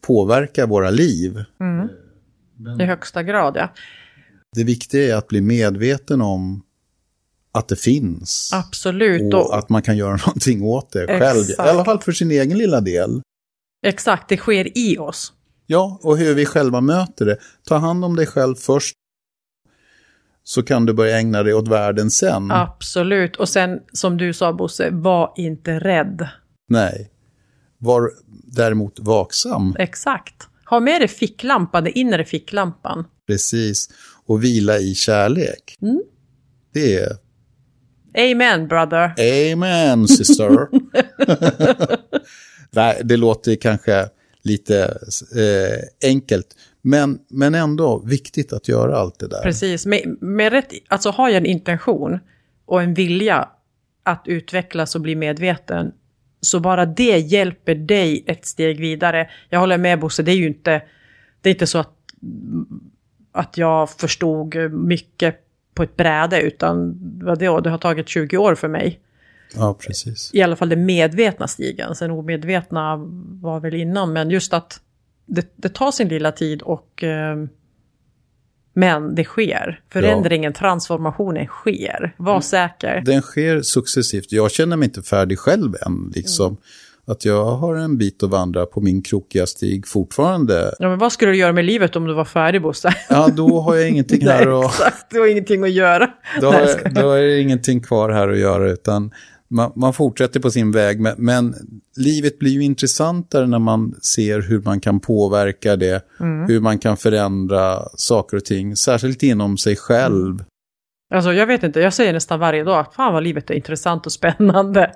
påverkar 0.00 0.66
våra 0.66 0.90
liv. 0.90 1.44
mm, 1.60 2.80
I 2.80 2.84
högsta 2.84 3.22
grad, 3.22 3.56
ja. 3.56 3.68
Det 4.56 4.64
viktiga 4.64 5.14
är 5.14 5.18
att 5.18 5.28
bli 5.28 5.40
medveten 5.40 6.20
om 6.20 6.62
att 7.54 7.68
det 7.68 7.76
finns. 7.76 8.50
Absolut. 8.52 9.34
Och 9.34 9.58
att 9.58 9.68
man 9.68 9.82
kan 9.82 9.96
göra 9.96 10.16
någonting 10.26 10.62
åt 10.62 10.92
det 10.92 11.06
själv. 11.06 11.38
I 11.38 11.50
Exakt. 11.50 11.68
alla 11.68 11.84
fall 11.84 12.00
för 12.00 12.12
sin 12.12 12.30
egen 12.30 12.58
lilla 12.58 12.80
del. 12.80 13.22
Exakt, 13.86 14.28
det 14.28 14.36
sker 14.36 14.78
i 14.78 14.98
oss. 14.98 15.32
Ja, 15.66 16.00
och 16.02 16.18
hur 16.18 16.34
vi 16.34 16.46
själva 16.46 16.80
möter 16.80 17.26
det. 17.26 17.38
Ta 17.68 17.76
hand 17.76 18.04
om 18.04 18.16
dig 18.16 18.26
själv 18.26 18.54
först. 18.54 18.94
Så 20.44 20.62
kan 20.62 20.86
du 20.86 20.92
börja 20.92 21.18
ägna 21.18 21.42
dig 21.42 21.54
åt 21.54 21.68
världen 21.68 22.10
sen. 22.10 22.50
Absolut. 22.50 23.36
Och 23.36 23.48
sen, 23.48 23.80
som 23.92 24.16
du 24.16 24.32
sa 24.32 24.52
Bosse, 24.52 24.90
var 24.90 25.32
inte 25.36 25.78
rädd. 25.78 26.28
Nej. 26.68 27.10
Var 27.78 28.10
däremot 28.46 28.98
vaksam. 28.98 29.76
Exakt. 29.78 30.34
Ha 30.70 30.80
med 30.80 31.00
dig 31.00 31.08
ficklampan, 31.08 31.84
den 31.84 31.92
inre 31.98 32.24
ficklampan. 32.24 33.04
Precis. 33.26 33.88
Och 34.26 34.44
vila 34.44 34.78
i 34.78 34.94
kärlek. 34.94 35.76
Mm. 35.82 36.02
Det 36.72 36.94
är 36.96 37.16
Amen 38.18 38.68
brother. 38.68 39.14
Amen, 39.52 40.08
sister. 40.08 40.68
Nej, 42.70 43.00
det 43.04 43.16
låter 43.16 43.56
kanske 43.56 44.08
lite 44.42 44.84
eh, 45.36 46.10
enkelt. 46.10 46.46
Men, 46.82 47.18
men 47.28 47.54
ändå 47.54 47.98
viktigt 47.98 48.52
att 48.52 48.68
göra 48.68 48.96
allt 48.96 49.18
det 49.18 49.28
där. 49.28 49.42
Precis. 49.42 49.86
Med, 49.86 50.16
med 50.20 50.52
rätt, 50.52 50.72
alltså 50.88 51.10
har 51.10 51.28
jag 51.28 51.36
en 51.36 51.46
intention 51.46 52.18
och 52.66 52.82
en 52.82 52.94
vilja 52.94 53.48
att 54.02 54.22
utvecklas 54.26 54.94
och 54.94 55.00
bli 55.00 55.14
medveten, 55.14 55.92
så 56.40 56.60
bara 56.60 56.86
det 56.86 57.18
hjälper 57.18 57.74
dig 57.74 58.24
ett 58.26 58.46
steg 58.46 58.80
vidare. 58.80 59.30
Jag 59.48 59.60
håller 59.60 59.78
med 59.78 60.00
Bosse, 60.00 60.22
det 60.22 60.32
är 60.32 60.36
ju 60.36 60.46
inte, 60.46 60.82
det 61.40 61.48
är 61.48 61.54
inte 61.54 61.66
så 61.66 61.78
att, 61.78 61.96
att 63.32 63.58
jag 63.58 63.90
förstod 63.90 64.56
mycket 64.72 65.43
på 65.74 65.82
ett 65.82 65.96
bräde, 65.96 66.40
utan 66.40 66.98
vadå, 67.22 67.60
det 67.60 67.70
har 67.70 67.78
tagit 67.78 68.08
20 68.08 68.36
år 68.36 68.54
för 68.54 68.68
mig. 68.68 69.00
Ja, 69.54 69.76
precis. 69.80 70.30
I 70.34 70.42
alla 70.42 70.56
fall 70.56 70.68
den 70.68 70.86
medvetna 70.86 71.48
stigen. 71.48 71.94
Sen 71.94 72.10
omedvetna 72.10 72.96
var 73.40 73.60
väl 73.60 73.74
innan, 73.74 74.12
men 74.12 74.30
just 74.30 74.52
att 74.52 74.80
det, 75.26 75.52
det 75.56 75.68
tar 75.68 75.90
sin 75.90 76.08
lilla 76.08 76.32
tid 76.32 76.62
och 76.62 77.02
eh, 77.02 77.36
men 78.74 79.14
det 79.14 79.24
sker. 79.24 79.80
Förändringen, 79.92 80.52
transformationen 80.52 81.46
sker. 81.46 82.14
Var 82.16 82.40
säker. 82.40 83.02
Den 83.04 83.22
sker 83.22 83.62
successivt. 83.62 84.32
Jag 84.32 84.50
känner 84.50 84.76
mig 84.76 84.86
inte 84.86 85.02
färdig 85.02 85.38
själv 85.38 85.74
än. 85.86 86.12
Liksom. 86.14 86.46
Mm. 86.46 86.56
Att 87.06 87.24
jag 87.24 87.44
har 87.44 87.74
en 87.74 87.98
bit 87.98 88.22
att 88.22 88.30
vandra 88.30 88.66
på 88.66 88.80
min 88.80 89.02
krokiga 89.02 89.46
stig 89.46 89.86
fortfarande. 89.88 90.74
Ja, 90.78 90.88
men 90.88 90.98
vad 90.98 91.12
skulle 91.12 91.30
du 91.30 91.36
göra 91.36 91.52
med 91.52 91.64
livet 91.64 91.96
om 91.96 92.04
du 92.04 92.14
var 92.14 92.24
färdig 92.24 92.62
Bosse? 92.62 92.94
Ja, 93.08 93.28
då 93.28 93.60
har 93.60 93.74
jag 93.74 93.88
ingenting 93.88 94.26
här 94.26 94.48
och 94.48 94.64
exakt, 94.64 95.10
du 95.10 95.20
har 95.20 95.26
ingenting 95.26 95.64
att 95.64 95.72
göra. 95.72 96.10
då, 96.40 96.50
Nej, 96.50 96.76
jag 96.84 96.94
då 96.94 97.10
är 97.10 97.22
det 97.22 97.40
ingenting 97.40 97.80
kvar 97.80 98.10
här 98.10 98.28
att 98.28 98.38
göra. 98.38 98.70
Utan 98.70 99.10
man, 99.48 99.72
man 99.76 99.92
fortsätter 99.92 100.40
på 100.40 100.50
sin 100.50 100.72
väg. 100.72 101.00
Men, 101.00 101.14
men 101.18 101.54
livet 101.96 102.38
blir 102.38 102.50
ju 102.50 102.62
intressantare 102.62 103.46
när 103.46 103.58
man 103.58 103.94
ser 104.02 104.40
hur 104.40 104.60
man 104.60 104.80
kan 104.80 105.00
påverka 105.00 105.76
det. 105.76 106.04
Mm. 106.20 106.48
Hur 106.48 106.60
man 106.60 106.78
kan 106.78 106.96
förändra 106.96 107.88
saker 107.96 108.36
och 108.36 108.44
ting. 108.44 108.76
Särskilt 108.76 109.22
inom 109.22 109.56
sig 109.58 109.76
själv. 109.76 110.44
Alltså 111.14 111.32
jag 111.32 111.46
vet 111.46 111.62
inte, 111.62 111.80
jag 111.80 111.92
säger 111.92 112.12
nästan 112.12 112.40
varje 112.40 112.64
dag 112.64 112.78
att 112.78 112.94
fan 112.94 113.12
vad 113.12 113.22
livet 113.22 113.50
är 113.50 113.54
intressant 113.54 114.06
och 114.06 114.12
spännande. 114.12 114.90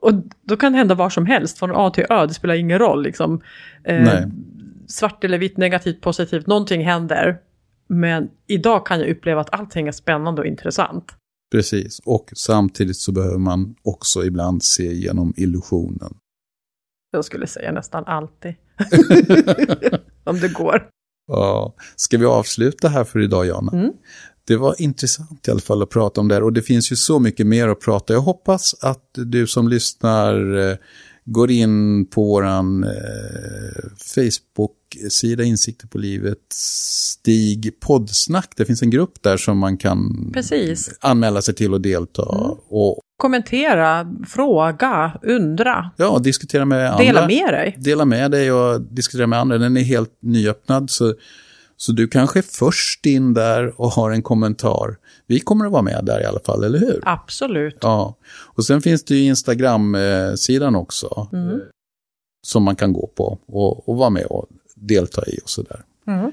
Och 0.00 0.12
då 0.42 0.56
kan 0.56 0.72
det 0.72 0.78
hända 0.78 0.94
var 0.94 1.10
som 1.10 1.26
helst, 1.26 1.58
från 1.58 1.70
A 1.74 1.90
till 1.90 2.06
Ö, 2.10 2.26
det 2.26 2.34
spelar 2.34 2.54
ingen 2.54 2.78
roll 2.78 3.02
liksom. 3.02 3.40
Eh, 3.84 4.26
svart 4.86 5.24
eller 5.24 5.38
vitt, 5.38 5.56
negativt, 5.56 6.00
positivt, 6.00 6.46
någonting 6.46 6.84
händer. 6.84 7.38
Men 7.88 8.28
idag 8.46 8.86
kan 8.86 9.00
jag 9.00 9.08
uppleva 9.08 9.40
att 9.40 9.54
allting 9.54 9.88
är 9.88 9.92
spännande 9.92 10.40
och 10.40 10.46
intressant. 10.46 11.12
Precis. 11.52 12.00
Och 12.04 12.30
samtidigt 12.36 12.96
så 12.96 13.12
behöver 13.12 13.38
man 13.38 13.74
också 13.82 14.24
ibland 14.24 14.62
se 14.62 14.92
genom 14.94 15.34
illusionen. 15.36 16.14
Jag 17.10 17.24
skulle 17.24 17.46
säga 17.46 17.72
nästan 17.72 18.04
alltid. 18.04 18.54
Om 20.24 20.40
det 20.40 20.52
går. 20.52 20.88
Ja. 21.26 21.74
Ska 21.96 22.18
vi 22.18 22.24
avsluta 22.24 22.88
här 22.88 23.04
för 23.04 23.20
idag, 23.20 23.46
Jana? 23.46 23.72
Mm. 23.72 23.92
Det 24.50 24.56
var 24.56 24.74
intressant 24.82 25.48
i 25.48 25.50
alla 25.50 25.60
fall 25.60 25.82
att 25.82 25.90
prata 25.90 26.20
om 26.20 26.28
det 26.28 26.34
här 26.34 26.42
och 26.42 26.52
det 26.52 26.62
finns 26.62 26.92
ju 26.92 26.96
så 26.96 27.18
mycket 27.18 27.46
mer 27.46 27.68
att 27.68 27.80
prata. 27.80 28.12
Jag 28.12 28.20
hoppas 28.20 28.74
att 28.80 29.08
du 29.12 29.46
som 29.46 29.68
lyssnar 29.68 30.58
eh, 30.70 30.76
går 31.24 31.50
in 31.50 32.06
på 32.06 32.24
våran 32.24 32.84
eh, 32.84 32.90
Facebook-sida 34.14 35.42
Insikter 35.44 35.86
på 35.86 35.98
livet, 35.98 36.38
Stig 36.52 37.80
poddsnack. 37.80 38.52
Det 38.56 38.64
finns 38.64 38.82
en 38.82 38.90
grupp 38.90 39.22
där 39.22 39.36
som 39.36 39.58
man 39.58 39.76
kan 39.76 40.30
Precis. 40.34 40.90
anmäla 41.00 41.42
sig 41.42 41.54
till 41.54 41.74
och 41.74 41.80
delta. 41.80 42.22
Och 42.68 42.98
Kommentera, 43.16 44.14
fråga, 44.28 45.18
undra, 45.22 45.90
ja, 45.96 46.18
diskutera 46.18 46.64
med 46.64 46.90
andra. 46.90 47.04
dela 47.04 47.26
med 47.26 47.54
dig. 47.54 47.76
dela 47.78 48.04
med 48.04 48.30
dig 48.30 48.52
och 48.52 48.80
diskutera 48.80 49.26
med 49.26 49.38
andra. 49.38 49.58
Den 49.58 49.76
är 49.76 49.82
helt 49.82 50.18
nyöppnad. 50.22 50.90
Så, 50.90 51.14
så 51.80 51.92
du 51.92 52.08
kanske 52.08 52.38
är 52.38 52.42
först 52.42 53.06
in 53.06 53.34
där 53.34 53.80
och 53.80 53.90
har 53.90 54.10
en 54.10 54.22
kommentar. 54.22 54.96
Vi 55.26 55.40
kommer 55.40 55.66
att 55.66 55.72
vara 55.72 55.82
med 55.82 56.04
där 56.04 56.20
i 56.20 56.24
alla 56.24 56.40
fall, 56.40 56.64
eller 56.64 56.78
hur? 56.78 57.00
Absolut. 57.02 57.78
Ja. 57.80 58.16
Och 58.30 58.64
sen 58.64 58.82
finns 58.82 59.04
det 59.04 59.14
ju 59.14 59.22
Instagram-sidan 59.22 60.74
också. 60.74 61.28
Mm. 61.32 61.60
Som 62.46 62.62
man 62.62 62.76
kan 62.76 62.92
gå 62.92 63.06
på 63.06 63.38
och, 63.46 63.88
och 63.88 63.96
vara 63.96 64.10
med 64.10 64.24
och 64.24 64.46
delta 64.74 65.22
i 65.26 65.38
och 65.44 65.50
sådär. 65.50 65.84
Mm. 66.06 66.32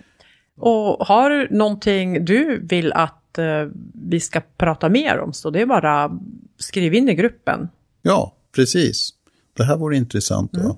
Och 0.58 1.08
har 1.08 1.30
du 1.30 1.48
någonting 1.52 2.26
du 2.26 2.60
vill 2.60 2.94
att 2.94 3.38
eh, 3.38 3.68
vi 3.94 4.20
ska 4.20 4.42
prata 4.58 4.90
mer 4.90 5.20
om 5.20 5.34
så 5.34 5.50
det 5.50 5.62
är 5.62 5.66
bara 5.66 6.20
skriv 6.58 6.94
in 6.94 7.10
i 7.10 7.16
gruppen. 7.16 7.70
Ja, 8.02 8.36
precis. 8.56 9.10
Det 9.58 9.64
här 9.64 9.78
vore 9.78 9.98
intressant 9.98 10.58
att 10.58 10.78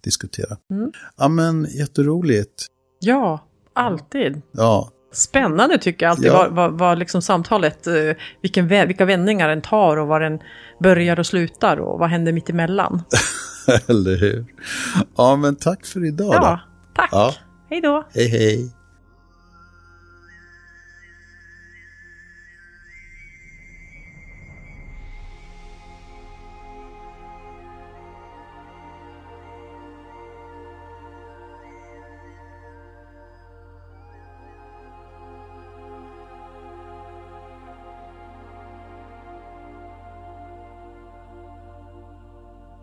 diskutera. 0.00 0.56
Mm. 0.70 0.92
Ja, 1.16 1.28
men 1.28 1.66
jätteroligt. 1.70 2.66
Ja, 3.00 3.40
alltid. 3.74 4.42
Ja, 4.52 4.90
Spännande 5.14 5.78
tycker 5.78 6.06
jag 6.06 6.10
alltid 6.10 6.26
Ja. 6.26 6.32
var, 6.38 6.48
var, 6.48 6.68
var 6.68 6.96
liksom 6.96 7.22
samtalet, 7.22 7.86
eh, 7.86 7.94
vilken, 8.42 8.68
vilka 8.68 9.04
vändningar 9.04 9.48
den 9.48 9.62
tar 9.62 9.96
och 9.96 10.06
var 10.08 10.20
den 10.20 10.38
börjar 10.80 11.18
och 11.18 11.26
slutar 11.26 11.76
och 11.76 11.98
vad 11.98 12.08
händer 12.10 12.32
mitt 12.32 12.50
emellan. 12.50 13.02
eller 13.88 14.16
hur? 14.16 14.44
Ja, 15.16 15.36
men 15.36 15.56
tack 15.56 15.86
för 15.86 16.04
idag 16.06 16.34
Ja, 16.34 16.40
då. 16.40 16.60
tack. 16.94 17.08
Ja. 17.12 17.34
Hej 17.70 17.80
då. 17.80 18.04
Hej, 18.14 18.28
hej. 18.28 18.72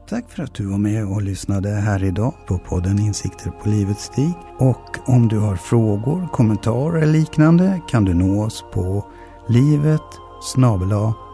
Tack 0.10 0.30
för 0.30 0.44
att 0.44 0.54
du 0.54 0.66
var 0.66 0.78
med 0.78 1.06
och 1.06 1.22
lyssnade 1.22 1.70
här 1.70 2.04
idag 2.04 2.34
på 2.48 2.58
podden 2.58 3.00
Insikter 3.00 3.50
på 3.50 3.70
livets 3.70 4.04
stig. 4.04 4.34
Och 4.58 4.98
om 5.06 5.28
du 5.28 5.38
har 5.38 5.56
frågor, 5.56 6.28
kommentarer 6.34 7.02
eller 7.02 7.14
liknande 7.14 7.82
kan 7.90 8.06
du 8.06 8.14
nå 8.14 8.46
oss 8.46 8.66
på 8.74 9.06
livet 9.48 10.02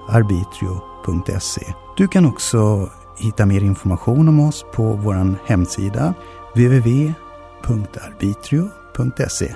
arbitrio.se. 0.10 1.74
Du 1.98 2.08
kan 2.08 2.26
också 2.26 2.90
hitta 3.20 3.46
mer 3.46 3.62
information 3.62 4.28
om 4.28 4.40
oss 4.40 4.66
på 4.74 4.84
vår 4.84 5.48
hemsida 5.48 6.14
www.arbitrio.se. 6.56 9.56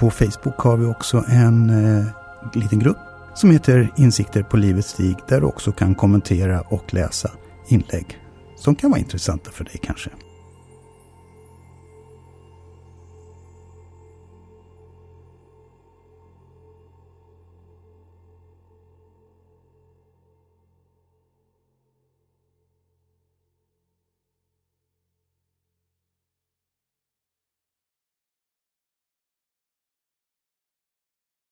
På 0.00 0.10
Facebook 0.10 0.58
har 0.58 0.76
vi 0.76 0.86
också 0.86 1.24
en 1.28 1.70
eh, 1.70 2.04
liten 2.54 2.78
grupp 2.78 2.98
som 3.34 3.50
heter 3.50 3.92
Insikter 3.96 4.42
på 4.42 4.56
livets 4.56 4.88
stig 4.88 5.16
där 5.28 5.40
du 5.40 5.46
också 5.46 5.72
kan 5.72 5.94
kommentera 5.94 6.60
och 6.60 6.94
läsa 6.94 7.30
inlägg 7.68 8.23
som 8.64 8.74
kan 8.74 8.90
vara 8.90 9.00
intressanta 9.00 9.50
för 9.50 9.64
dig 9.64 9.78
kanske. 9.82 10.10